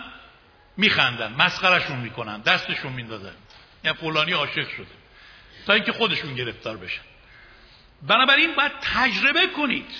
میخندن 0.77 1.33
مسخرشون 1.33 1.97
می‌کنن 1.97 2.41
دستشون 2.41 2.93
میندازن. 2.93 3.35
یعنی 3.83 3.97
فلانی 3.97 4.31
عاشق 4.31 4.69
شده. 4.69 4.87
تا 5.67 5.73
اینکه 5.73 5.91
خودشون 5.91 6.35
گرفتار 6.35 6.77
بشن. 6.77 7.01
بنابراین 8.01 8.55
باید 8.55 8.71
تجربه 8.81 9.47
کنید. 9.47 9.91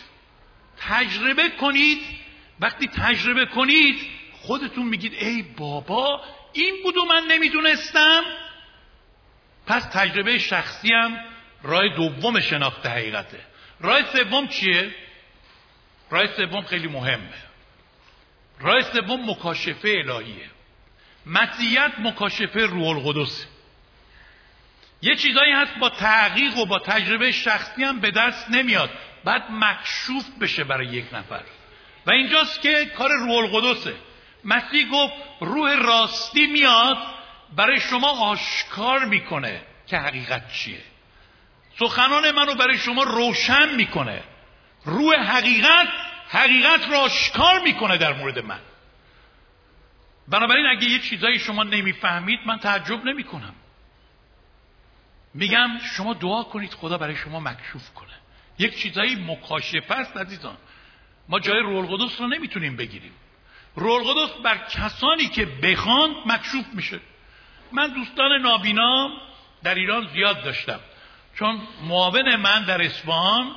تجربه 0.78 1.50
کنید. 1.50 2.02
وقتی 2.60 2.88
تجربه 2.88 3.46
کنید 3.46 4.00
خودتون 4.34 4.86
میگید 4.86 5.14
ای 5.14 5.42
بابا 5.42 6.24
این 6.54 6.84
بود 6.84 6.98
و 6.98 7.06
من 7.06 7.24
نمی‌دونستم. 7.28 8.24
پس 9.68 9.84
تجربه 9.84 10.38
شخصی 10.38 10.94
هم 10.94 11.18
راه 11.64 11.88
دوم 11.96 12.40
شناخت 12.40 12.86
حقیقته. 12.86 13.40
راه 13.80 14.02
سوم 14.14 14.48
چیه؟ 14.48 14.96
راه 16.12 16.28
سوم 16.28 16.62
خیلی 16.62 16.88
مهمه. 16.88 17.34
راه 18.60 18.82
سوم 18.82 19.30
مکاشفه 19.30 19.90
الهیه. 19.90 20.50
مسیحیت 21.26 21.92
مکاشفه 22.00 22.60
روح 22.60 22.88
القدس 22.88 23.46
یه 25.02 25.16
چیزایی 25.16 25.52
هست 25.52 25.76
با 25.80 25.90
تحقیق 25.90 26.58
و 26.58 26.66
با 26.66 26.80
تجربه 26.80 27.32
شخصی 27.32 27.84
هم 27.84 28.00
به 28.00 28.12
دست 28.12 28.50
نمیاد. 28.50 28.90
بعد 29.24 29.44
مکشوف 29.52 30.26
بشه 30.42 30.64
برای 30.64 30.88
یک 30.88 31.14
نفر. 31.14 31.44
و 32.06 32.12
اینجاست 32.12 32.62
که 32.62 32.86
کار 32.86 33.10
روح 33.10 33.36
القدسه. 33.36 33.96
مسیح 34.44 34.90
گفت 34.92 35.14
روح 35.40 35.76
راستی 35.76 36.48
میاد 36.48 36.98
برای 37.56 37.80
شما 37.80 38.10
آشکار 38.10 39.06
می‌کنه 39.06 39.62
که 39.88 39.98
حقیقت 39.98 40.54
چیه. 40.54 40.82
سخنان 41.78 42.32
منو 42.32 42.56
برای 42.56 42.78
شما 42.78 43.04
روشن 43.04 43.76
می‌کنه. 43.76 44.24
روح 44.86 45.16
حقیقت 45.16 45.88
حقیقت 46.30 46.90
را 46.92 47.00
آشکار 47.00 47.60
می‌کنه 47.60 47.98
در 47.98 48.14
مورد 48.14 48.40
من. 48.40 48.60
بنابراین 50.28 50.66
اگه 50.66 50.90
یه 50.90 51.00
چیزایی 51.00 51.40
شما 51.40 51.64
نمی‌فهمید 51.64 52.40
من 52.46 52.60
تعجب 52.60 53.06
نمی‌کنم. 53.06 53.54
میگم 55.34 55.70
شما 55.98 56.14
دعا 56.14 56.44
کنید 56.44 56.74
خدا 56.74 56.98
برای 56.98 57.16
شما 57.16 57.40
مکشوف 57.40 57.94
کنه. 57.94 58.14
یک 58.60 58.82
چیزایی 58.82 59.16
مکاشفه 59.16 59.94
است 59.94 60.18
عزیزان. 60.18 60.58
ما 61.30 61.40
جای 61.40 61.60
رول 61.60 61.86
قدس 61.86 62.22
رو 62.22 62.28
نمی‌تونیم 62.28 62.76
بگیریم. 62.76 63.14
رول 63.76 64.04
قدس 64.04 64.32
بر 64.44 64.58
کسانی 64.58 65.28
که 65.28 65.46
بخواند 65.46 66.16
مکشوف 66.26 66.66
میشه. 66.74 67.00
من 67.72 67.94
دوستان 67.94 68.42
نابینا 68.42 69.10
در 69.64 69.76
ایران 69.76 70.08
زیاد 70.14 70.44
داشتم. 70.44 70.80
چون 71.40 71.60
معاون 71.88 72.36
من 72.36 72.64
در 72.64 72.82
اصفهان 72.82 73.52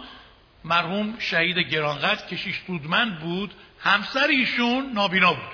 مرحوم 0.65 1.15
شهید 1.19 1.59
گرانقدر 1.59 2.27
کشیش 2.27 2.61
دودمند 2.67 3.19
بود 3.19 3.55
همسر 3.81 4.27
ایشون 4.27 4.93
نابینا 4.93 5.33
بود. 5.33 5.53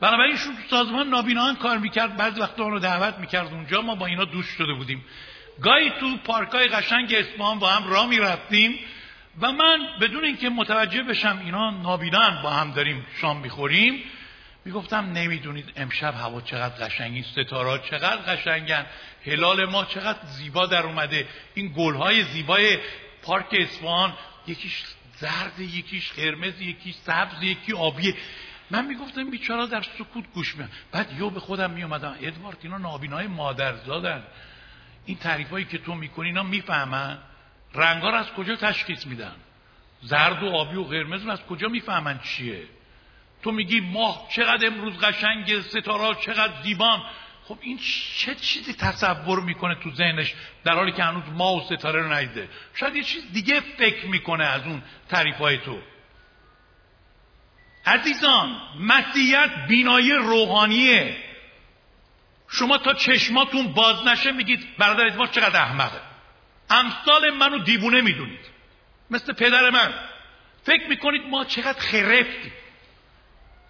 بنابراین 0.00 0.32
ایشون 0.32 0.54
تو 0.56 0.62
سازمان 0.70 1.08
نابینا 1.08 1.54
کار 1.54 1.78
می‌کرد 1.78 2.16
بعضی 2.16 2.40
وقتا 2.40 2.68
رو 2.68 2.78
دعوت 2.78 3.18
می‌کرد 3.18 3.52
اونجا 3.52 3.82
ما 3.82 3.94
با 3.94 4.06
اینا 4.06 4.24
دوست 4.24 4.56
شده 4.56 4.74
بودیم. 4.74 5.04
گاهی 5.62 5.90
تو 5.90 6.16
پارکای 6.16 6.68
قشنگ 6.68 7.14
اصفهان 7.14 7.58
با 7.58 7.68
هم 7.68 7.90
راه 7.90 8.06
می‌رفتیم 8.06 8.78
و 9.40 9.52
من 9.52 9.78
بدون 10.00 10.24
اینکه 10.24 10.48
متوجه 10.48 11.02
بشم 11.02 11.40
اینا 11.44 11.70
نابینان 11.70 12.42
با 12.42 12.50
هم 12.50 12.72
داریم 12.72 13.06
شام 13.20 13.36
می‌خوریم 13.36 14.02
می‌گفتم 14.70 15.12
نمی‌دونید 15.12 15.72
امشب 15.76 16.14
هوا 16.14 16.40
چقدر 16.40 16.86
قشنگی 16.86 17.22
ستاره 17.22 17.82
چقدر 17.90 18.16
قشنگن 18.16 18.86
هلال 19.26 19.64
ما 19.64 19.84
چقدر 19.84 20.18
زیبا 20.24 20.66
در 20.66 20.82
اومده. 20.82 21.28
این 21.54 21.72
گلهای 21.76 22.22
زیبای 22.22 22.78
پارک 23.22 23.46
اصفهان 23.52 24.12
یکیش 24.46 24.84
زرد 25.16 25.60
یکیش 25.60 26.12
قرمز 26.12 26.60
یکیش 26.60 26.94
سبز 26.94 27.42
یکی 27.42 27.72
آبیه 27.72 28.14
من 28.70 28.86
می‌گفتم 28.86 29.30
بیچارا 29.30 29.66
در 29.66 29.82
سکوت 29.82 30.24
گوش 30.34 30.56
میان 30.56 30.68
بعد 30.92 31.12
یو 31.18 31.30
به 31.30 31.40
خودم 31.40 31.70
میومدم 31.70 32.16
ادوارد 32.20 32.58
اینا 32.62 32.78
نابینای 32.78 33.26
مادرزادن. 33.26 34.22
این 35.06 35.18
تعریفایی 35.18 35.64
که 35.64 35.78
تو 35.78 35.94
می‌کنی 35.94 36.26
اینا 36.26 36.42
می‌فهمن. 36.42 37.18
رنگا 37.74 38.10
رو 38.10 38.16
از 38.16 38.30
کجا 38.32 38.56
تشخیص 38.56 39.06
میدن؟ 39.06 39.34
زرد 40.02 40.42
و 40.42 40.46
آبی 40.46 40.76
و 40.76 40.84
قرمز 40.84 41.22
رو 41.22 41.30
از 41.30 41.42
کجا 41.42 41.68
می‌فهمن 41.68 42.18
چیه؟ 42.18 42.62
تو 43.42 43.52
میگی 43.52 43.80
ماه 43.80 44.28
چقدر 44.32 44.66
امروز 44.66 44.98
قشنگ 44.98 45.60
ستاره 45.60 46.14
چقدر 46.14 46.62
زیبان 46.62 47.02
خب 47.44 47.58
این 47.60 47.78
چه 48.16 48.34
چیزی 48.34 48.72
تصور 48.72 49.40
می‌کنه 49.40 49.74
تو 49.74 49.90
ذهنش 49.90 50.34
در 50.64 50.74
حالی 50.74 50.92
که 50.92 51.02
هنوز 51.04 51.24
ما 51.32 51.56
و 51.56 51.60
ستاره 51.60 52.02
رو 52.02 52.12
ندیده؟ 52.12 52.48
شاید 52.74 52.96
یه 52.96 53.02
چیز 53.02 53.32
دیگه 53.32 53.60
فکر 53.60 54.06
می‌کنه 54.06 54.44
از 54.44 54.66
اون 54.66 54.82
تعریف 55.08 55.36
های 55.36 55.58
تو. 55.58 55.78
عزیزان 57.86 58.60
مسیحیت 58.80 59.50
بینایی 59.68 60.12
روحانیه. 60.12 61.16
شما 62.48 62.78
تا 62.78 62.94
چشماتون 62.94 63.72
باز 63.72 64.06
نشه 64.06 64.32
میگید 64.32 64.76
برادر 64.78 65.16
ما 65.16 65.26
چقدر 65.26 65.62
احمقه. 65.62 66.00
امثال 66.70 67.30
منو 67.30 67.58
دیوونه 67.58 68.00
می‌دونید. 68.00 68.46
مثل 69.10 69.32
پدر 69.32 69.70
من. 69.70 69.94
فکر 70.62 70.88
می‌کنید 70.88 71.22
ما 71.26 71.44
چقدر 71.44 71.80
خرفتیم. 71.80 72.52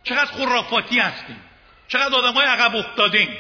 چقدر 0.04 0.30
خرافاتی 0.32 0.98
هستیم. 0.98 1.40
چقدر 1.88 2.14
آدم 2.14 2.32
های 2.32 2.46
عقب 2.46 2.76
افتادیم. 2.76 3.38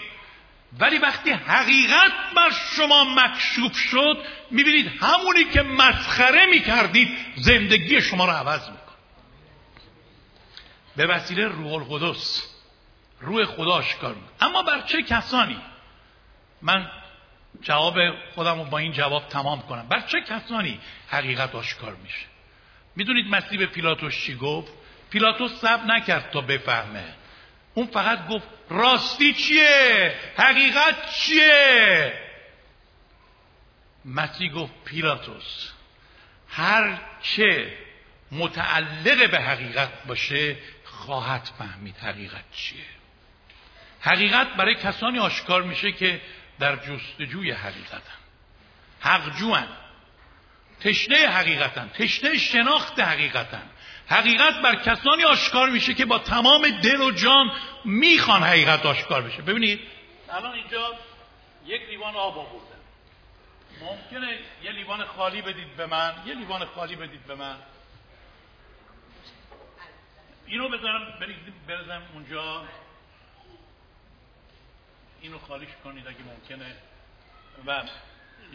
ولی 0.78 0.98
وقتی 0.98 1.30
حقیقت 1.30 2.12
بر 2.36 2.50
شما 2.76 3.04
مکشوف 3.04 3.76
شد 3.76 4.24
می‌بینید 4.50 4.86
همونی 5.00 5.44
که 5.44 5.62
مسخره 5.62 6.46
می‌کردید 6.46 7.18
زندگی 7.36 8.00
شما 8.00 8.24
رو 8.24 8.30
عوض 8.30 8.68
میکن 8.68 8.80
به 10.96 11.06
وسیله 11.06 11.44
روح 11.44 11.72
القدس 11.72 12.42
روح 13.20 13.44
خدا 13.44 13.72
آشکار 13.72 14.16
اما 14.40 14.62
بر 14.62 14.80
چه 14.80 15.02
کسانی؟ 15.02 15.60
من 16.62 16.90
جواب 17.62 17.94
خودم 18.34 18.58
رو 18.58 18.64
با 18.64 18.78
این 18.78 18.92
جواب 18.92 19.28
تمام 19.28 19.62
کنم. 19.62 19.88
بر 19.88 20.00
چه 20.00 20.20
کسانی 20.20 20.80
حقیقت 21.08 21.54
آشکار 21.54 21.94
میشه؟ 21.94 22.26
می‌دونید 22.96 23.26
مسیح 23.26 23.58
به 23.58 23.66
پیلاتوس 23.66 24.14
چی 24.14 24.34
گفت؟ 24.34 24.72
پیلاتوس 25.10 25.52
صبر 25.52 25.84
نکرد 25.84 26.30
تا 26.30 26.40
بفهمه. 26.40 27.14
اون 27.74 27.86
فقط 27.86 28.28
گفت 28.28 28.48
راستی 28.70 29.32
چیه؟ 29.32 30.14
حقیقت 30.36 31.12
چیه؟ 31.12 32.12
مسیح 34.04 34.52
گفت 34.52 34.72
پیلاتوس 34.84 35.70
هر 36.48 36.98
چه 37.22 37.72
متعلق 38.32 39.30
به 39.30 39.40
حقیقت 39.40 40.04
باشه 40.04 40.56
خواهد 40.84 41.50
فهمید 41.58 41.96
حقیقت 41.96 42.44
چیه. 42.52 42.84
حقیقت 44.00 44.48
برای 44.48 44.74
کسانی 44.74 45.18
آشکار 45.18 45.62
میشه 45.62 45.92
که 45.92 46.20
در 46.58 46.76
جستجوی 46.76 47.50
حقیقتن. 47.50 48.20
حقجوان 49.00 49.68
تشنه 50.80 51.16
حقیقتن 51.16 51.90
تشنه 51.94 52.38
شناخت 52.38 53.00
حقیقتن. 53.00 53.70
حقیقت 54.10 54.54
بر 54.62 54.74
کسانی 54.74 55.24
آشکار 55.24 55.70
میشه 55.70 55.94
که 55.94 56.04
با 56.04 56.18
تمام 56.18 56.68
دل 56.80 57.00
و 57.00 57.10
جان 57.10 57.50
می‌خوان 57.84 58.42
حقیقت 58.42 58.86
آشکار 58.86 59.22
بشه. 59.22 59.42
ببینید؟ 59.42 59.80
الان 60.30 60.54
اینجا 60.54 60.94
یک 61.66 61.82
لیوان 61.88 62.14
آب 62.14 62.38
آوردم 62.38 62.80
ممکنه 63.80 64.38
یه 64.62 64.72
لیوان 64.72 65.04
خالی 65.04 65.42
بدید 65.42 65.76
به 65.76 65.86
من 65.86 66.14
یه 66.26 66.34
لیوان 66.34 66.64
خالی 66.64 66.96
بدید 66.96 67.26
به 67.26 67.34
من. 67.34 67.56
اینو 70.46 70.68
بذارم 70.68 71.18
بریزم 71.66 72.02
اونجا. 72.14 72.62
اینو 75.20 75.38
خالیش 75.38 75.68
کنید 75.84 76.06
اگه 76.06 76.18
ممکنه. 76.18 76.74
و 77.66 77.82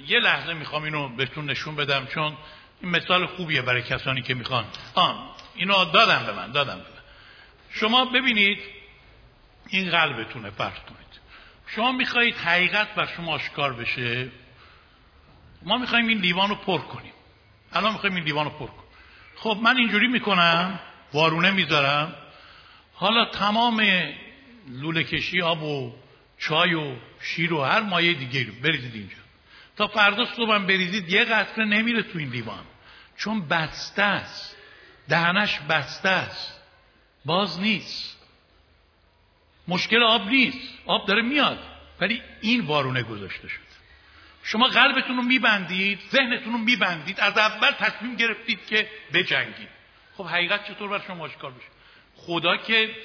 یه 0.08 0.20
لحظه 0.20 0.54
می‌خوام 0.54 0.84
اینو 0.84 1.10
بهتون 1.10 1.50
نشون 1.50 1.76
بدم 1.76 2.08
چون 2.08 2.38
این 2.82 2.92
مثال 2.92 3.26
خوبیه 3.26 3.62
برای 3.62 3.84
کسانی 3.84 4.22
که 4.22 4.34
می‌خوان. 4.34 4.66
آن 4.96 5.30
اینو 5.56 5.86
دادم 5.86 6.26
به 6.26 6.34
من 6.34 6.52
دادم 6.52 6.76
به 6.76 6.80
من. 6.80 7.02
شما 7.70 8.06
ببینید 8.06 8.60
این 9.70 9.92
قلبتونه 9.92 10.50
فرض 10.50 10.74
کنید. 10.74 11.06
شما 11.68 11.92
می‌خواهید 11.92 12.36
حقیقت 12.36 12.96
بر 12.96 13.06
شما 13.06 13.34
آشکار 13.34 13.74
بشه. 13.74 14.28
ما 15.64 15.78
می‌خوایم 15.78 16.08
این 16.08 16.18
لیوان 16.18 16.50
رو 16.50 16.56
پر 16.56 16.78
کنیم. 16.78 17.14
الان 17.74 17.94
می‌خوایم 17.94 18.16
این 18.16 18.24
لیوان 18.24 18.46
رو 18.46 18.52
پر 18.52 18.68
کنیم. 18.68 18.90
خب 19.36 19.60
من 19.64 19.78
اینجوری 19.78 20.08
می‌کنم 20.08 20.80
وارونه 21.14 21.52
می‌ذارم. 21.52 22.16
حالا 22.94 23.26
تمام 23.26 23.84
لوله 24.70 25.04
کشی 25.04 25.42
آب 25.42 25.64
و 25.64 25.94
چای 26.38 26.74
و 26.74 26.96
شیر 27.22 27.54
و 27.54 27.64
هر 27.64 27.82
مایه 27.82 28.14
دیگه 28.14 28.44
رو 28.44 28.54
بریزید 28.64 28.96
اینجا. 28.96 29.16
تا 29.78 29.88
فردا 29.88 30.26
صبحم 30.26 30.68
بریزید 30.68 31.10
یه 31.10 31.24
قطره 31.26 31.66
نمیره 31.66 32.02
تو 32.04 32.20
این 32.20 32.30
لیوان 32.30 32.64
چون 33.18 33.48
بسته 33.48 34.04
است. 34.04 34.55
دهنش 35.10 35.60
بسته 35.60 36.10
است. 36.10 36.62
باز 37.26 37.60
نیست. 37.60 38.18
مشکل 39.68 40.04
آب 40.04 40.28
نیست. 40.28 40.80
آب 40.86 41.08
داره 41.08 41.22
میاد. 41.22 41.60
ولی 42.00 42.22
این 42.42 42.62
وارونه 42.62 43.04
گذاشته 43.04 43.48
شد. 43.48 43.66
شما 44.44 44.68
قلبتون 44.68 45.18
رو 45.18 45.24
میبندید 45.24 46.00
ذهنتون 46.12 46.54
رو 46.54 46.60
میبندید 46.60 47.20
از 47.20 47.38
اول 47.38 47.72
تصمیم 47.72 48.16
گرفتید 48.16 48.66
که 48.68 48.90
بجنگید. 49.14 49.70
خب 50.18 50.26
حقیقت 50.26 50.68
چطور 50.68 50.90
بر 50.90 51.02
شما 51.08 51.24
آشکار 51.24 51.52
بشه 51.52 51.68
خدا 52.16 52.58
که 52.58 52.96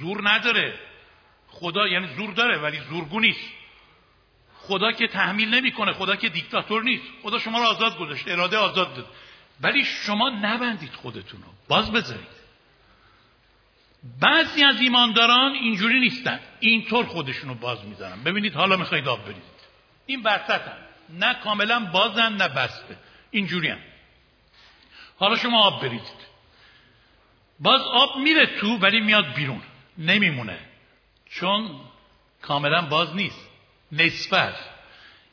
زور 0.00 0.30
نداره. 0.30 0.78
خدا 1.48 1.88
یعنی 1.88 2.14
زور 2.16 2.34
داره 2.34 2.58
ولی 2.58 2.80
زورگو 2.90 3.20
نیست. 3.20 3.48
خدا 4.58 4.92
که 4.92 5.08
تحمیل 5.08 5.54
نمی‌کنه 5.54 5.92
خدا 5.92 6.16
که 6.16 6.28
دیکتاتور 6.28 6.82
نیست. 6.82 7.04
خدا 7.22 7.38
شما 7.38 7.58
رو 7.58 7.64
آزاد 7.64 7.98
گذاشته 7.98 8.32
اراده 8.32 8.56
آزاد 8.56 8.94
داد. 8.94 9.06
ولی 9.60 9.84
شما 9.84 10.28
نبندید 10.30 10.92
خودتون 10.92 11.42
رو 11.42 11.48
باز 11.68 11.92
بذارید. 11.92 12.34
بعضی 14.20 14.64
از 14.64 14.80
ایمانداران 14.80 15.52
اینجوری 15.52 16.00
نیستن. 16.00 16.40
اینطور 16.60 17.06
خودشون 17.06 17.48
رو 17.48 17.54
باز 17.54 17.84
می‌زنن 17.84 18.24
ببینید 18.24 18.54
حالا 18.54 18.76
می‌خواید 18.76 19.08
آب 19.08 19.24
بریزید 19.24 19.44
این 20.06 20.22
بسطن 20.22 20.76
نه 21.10 21.34
کاملا 21.34 21.80
بازن 21.80 22.32
نه 22.32 22.48
بسته. 22.48 22.96
اینجوری 23.30 23.68
هم. 23.68 23.78
حالا 25.18 25.36
شما 25.36 25.62
آب 25.62 25.82
بریزید 25.82 26.24
باز 27.60 27.80
آب 27.80 28.16
میره 28.16 28.46
تو 28.46 28.76
ولی 28.76 29.00
میاد 29.00 29.34
بیرون. 29.34 29.62
نمیمونه. 29.98 30.58
چون 31.30 31.80
کاملا 32.42 32.82
باز 32.82 33.16
نیست. 33.16 33.48
نصفش 33.92 34.54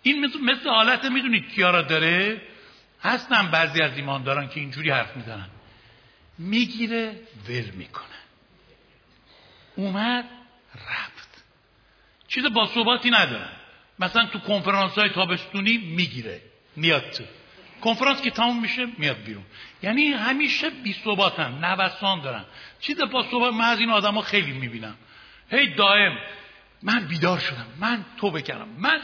این 0.03 0.25
مثل, 0.25 0.69
حالت 0.69 1.05
می‌دونید 1.05 1.49
کیا 1.49 1.69
را 1.69 1.81
داره؟ 1.81 2.41
هستن 3.03 3.51
بعضی 3.51 3.81
از 3.81 3.97
ایمانداران 3.97 4.49
که 4.49 4.59
اینجوری 4.59 4.89
حرف 4.89 5.17
می‌زنن. 5.17 5.49
می‌گیره 6.37 7.19
ول 7.49 7.69
می‌کنه. 7.69 8.05
اومد 9.75 10.25
رفت. 10.75 11.43
چیز 12.27 12.45
با 12.45 12.67
ثباتی 12.67 13.09
ندارن 13.09 13.49
مثلا 13.99 14.25
تو 14.25 14.39
کنفرانس 14.39 14.91
های 14.91 15.09
تابستونی 15.09 15.77
می‌گیره 15.77 16.41
میاد 16.75 17.09
تو. 17.09 17.23
کنفرانس 17.81 18.21
که 18.21 18.31
تموم 18.31 18.61
میشه 18.61 18.87
میاد 18.97 19.17
بیرون. 19.17 19.45
یعنی 19.83 20.07
همیشه 20.07 20.69
بی 20.69 20.93
ثباتن 20.93 21.65
نوسان 21.65 22.21
دارن. 22.21 22.45
چیز 22.79 23.01
با 23.01 23.23
ثبات 23.23 23.53
من 23.53 23.65
از 23.65 23.79
این 23.79 23.89
آدم 23.89 24.21
خیلی 24.21 24.51
می‌بینم. 24.51 24.95
هی 25.51 25.73
دائم 25.73 26.17
من 26.83 27.07
بیدار 27.07 27.39
شدم 27.39 27.67
من 27.79 28.05
تو 28.17 28.31
بکردم 28.31 28.69
من 28.77 29.01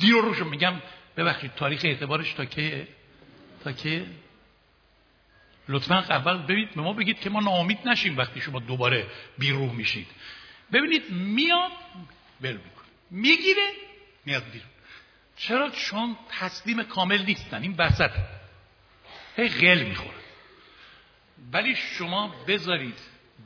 زیر 0.00 0.14
روشو 0.14 0.44
میگم. 0.44 0.74
ببخشید 1.16 1.54
تاریخ 1.54 1.80
اعتبارش 1.84 2.32
تا 2.32 2.44
که 2.44 2.88
تا 3.64 3.72
که 3.72 4.06
لطفا 5.68 5.94
اول 5.94 6.42
ببینید 6.42 6.74
به 6.74 6.80
ما 6.80 6.92
بگید 6.92 7.20
که 7.20 7.30
ما 7.30 7.40
ناامید 7.40 7.88
نشیم 7.88 8.16
وقتی 8.16 8.40
شما 8.40 8.58
دوباره 8.58 9.06
بیرون 9.38 9.68
میشید. 9.68 10.06
ببینید 10.72 11.10
میاد 11.10 11.72
بل 12.40 12.52
می‌کنه 12.52 12.86
می‌گیره 13.10 13.72
میاد 14.24 14.44
بیرون. 14.44 14.68
چرا؟ 15.36 15.70
چون 15.70 16.16
تسلیم 16.28 16.82
کامل 16.82 17.24
نیستن. 17.24 17.62
این 17.62 17.74
وسط. 17.78 18.10
هی 19.36 19.48
غل 19.48 19.82
می‌خوره. 19.82 20.22
ولی 21.52 21.76
شما 21.76 22.34
بذارید 22.48 22.98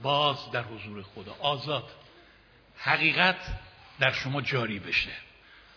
باز 0.02 0.50
در 0.50 0.62
حضور 0.62 1.02
خدا. 1.02 1.37
آزاد. 1.40 1.90
حقیقت 2.79 3.37
در 4.00 4.12
شما 4.12 4.40
جاری 4.40 4.79
بشه. 4.79 5.12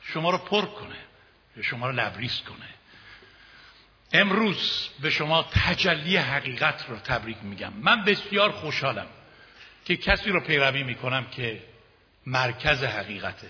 شما 0.01 0.29
رو 0.29 0.37
پر 0.37 0.65
کنه. 0.65 0.95
شما 1.61 1.89
رو 1.89 1.95
لبریز 1.95 2.41
کنه. 2.41 2.69
امروز 4.13 4.89
به 5.01 5.09
شما 5.09 5.49
تجلی 5.51 6.17
حقیقت 6.17 6.85
رو 6.89 6.95
تبریک 6.95 7.37
میگم. 7.43 7.73
من 7.73 8.03
بسیار 8.03 8.51
خوشحالم 8.51 9.07
که 9.85 9.97
کسی 9.97 10.29
رو 10.29 10.39
پیروی 10.39 10.83
می‌کنم 10.83 11.25
که 11.25 11.63
مرکز 12.25 12.83
حقیقته. 12.83 13.49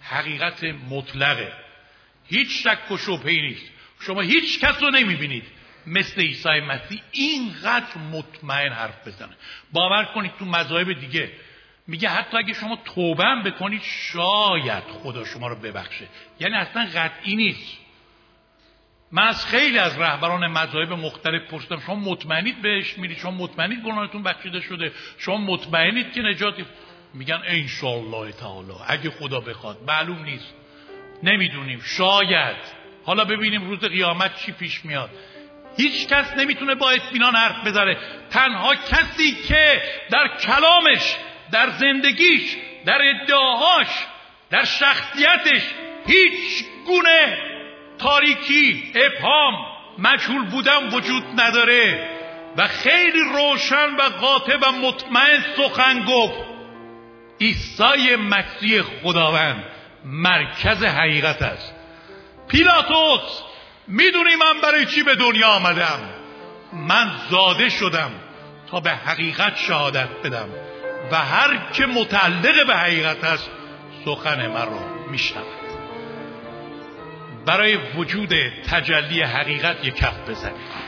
حقیقت 0.00 0.64
مطلقه. 0.64 1.52
هیچ 2.26 2.66
شک 2.66 2.90
و 2.90 2.96
شبهی 2.96 3.42
نیست. 3.42 3.66
شما 4.00 4.20
هیچ 4.20 4.60
کس 4.60 4.82
رو 4.82 4.90
نمی‌بینید 4.90 5.44
مثل 5.86 6.20
عیسی 6.20 6.60
مسیح. 6.60 7.02
اینقدر 7.10 7.98
مطمئن 7.98 8.72
حرف 8.72 9.08
بزنه. 9.08 9.36
باور 9.72 10.04
کنید 10.04 10.32
تو 10.38 10.44
مذاهب 10.44 10.92
دیگه 10.92 11.32
میگه 11.86 12.08
حتی 12.08 12.36
اگه 12.36 12.52
شما 12.52 12.78
توبه 12.94 13.24
هم 13.24 13.42
بکنید 13.42 13.82
شاید 13.84 14.84
خدا 15.02 15.24
شما 15.24 15.48
رو 15.48 15.56
ببخشه. 15.56 16.08
یعنی 16.40 16.54
اصلا 16.54 16.88
قطعی 16.94 17.36
نیست. 17.36 17.78
من 19.12 19.22
از 19.22 19.46
خیلی 19.46 19.78
از 19.78 19.98
رهبران 19.98 20.46
مذاهب 20.46 20.92
مختلف 20.92 21.42
پرسیدم 21.42 21.80
شما 21.80 21.94
مطمئنید 21.94 22.62
بهش 22.62 22.98
میرید 22.98 23.18
شما 23.18 23.30
مطمئنید 23.30 23.82
گناهتون 23.82 24.22
بخشیده 24.22 24.60
شده؟ 24.60 24.92
شما 25.18 25.36
مطمئنید 25.36 26.12
که 26.12 26.22
نجاتی؟ 26.22 26.64
میگن 27.14 27.42
انشالله 27.46 28.32
تعالی 28.32 28.72
اگه 28.88 29.10
خدا 29.10 29.40
بخواد. 29.40 29.78
معلوم 29.86 30.24
نیست. 30.24 30.54
نمی‌دونیم. 31.22 31.80
شاید. 31.84 32.56
حالا 33.04 33.24
ببینیم 33.24 33.68
روز 33.68 33.80
قیامت 33.80 34.36
چی 34.36 34.52
پیش 34.52 34.84
میاد. 34.84 35.10
هیچ 35.76 36.08
کس 36.08 36.32
نمی‌تونه 36.36 36.74
با 36.74 36.90
اطمینان 36.90 37.36
حرف 37.36 37.66
بزنه. 37.66 37.96
تنها 38.30 38.74
کسی 38.74 39.32
که 39.48 39.82
در 40.10 40.28
کلامش 40.40 41.16
در 41.54 41.70
زندگیش 41.70 42.56
در 42.86 43.00
ادعاهاش 43.02 43.86
در 44.50 44.64
شخصیتش 44.64 45.62
هیچ 46.06 46.64
گونه 46.86 47.38
تاریکی 47.98 48.92
ابهام 48.94 49.54
مجهول 49.98 50.44
بودن 50.44 50.88
وجود 50.88 51.22
نداره 51.40 52.08
و 52.56 52.68
خیلی 52.68 53.20
روشن 53.34 53.96
و 53.96 54.02
قاطع 54.02 54.56
و 54.56 54.72
مطمئن 54.72 55.44
سخن 55.56 56.04
گفت. 56.04 56.38
عیسی 57.40 58.16
مسیح 58.16 58.82
خداوند 58.82 59.64
مرکز 60.04 60.84
حقیقت 60.84 61.42
است. 61.42 61.74
پیلاتوس 62.48 63.42
می‌دونی 63.88 64.36
من 64.36 64.60
برای 64.60 64.86
چی 64.86 65.02
به 65.02 65.14
دنیا 65.14 65.48
آمدم؟ 65.48 66.00
من 66.72 67.10
زاده 67.30 67.68
شدم 67.68 68.10
تا 68.70 68.80
به 68.80 68.90
حقیقت 68.90 69.56
شهادت 69.56 70.08
بدم. 70.24 70.48
و 71.12 71.16
هر 71.16 71.70
که 71.72 71.86
متعلق 71.86 72.66
به 72.66 72.74
حقیقت 72.74 73.24
است 73.24 73.50
سخن 74.04 74.46
من 74.46 74.66
رو 74.66 75.10
میشنود. 75.10 75.46
برای 77.46 77.78
وجود 77.96 78.34
تجلی 78.70 79.22
حقیقت 79.22 79.84
یک 79.84 79.94
کف 79.94 80.28
بزنید. 80.28 80.84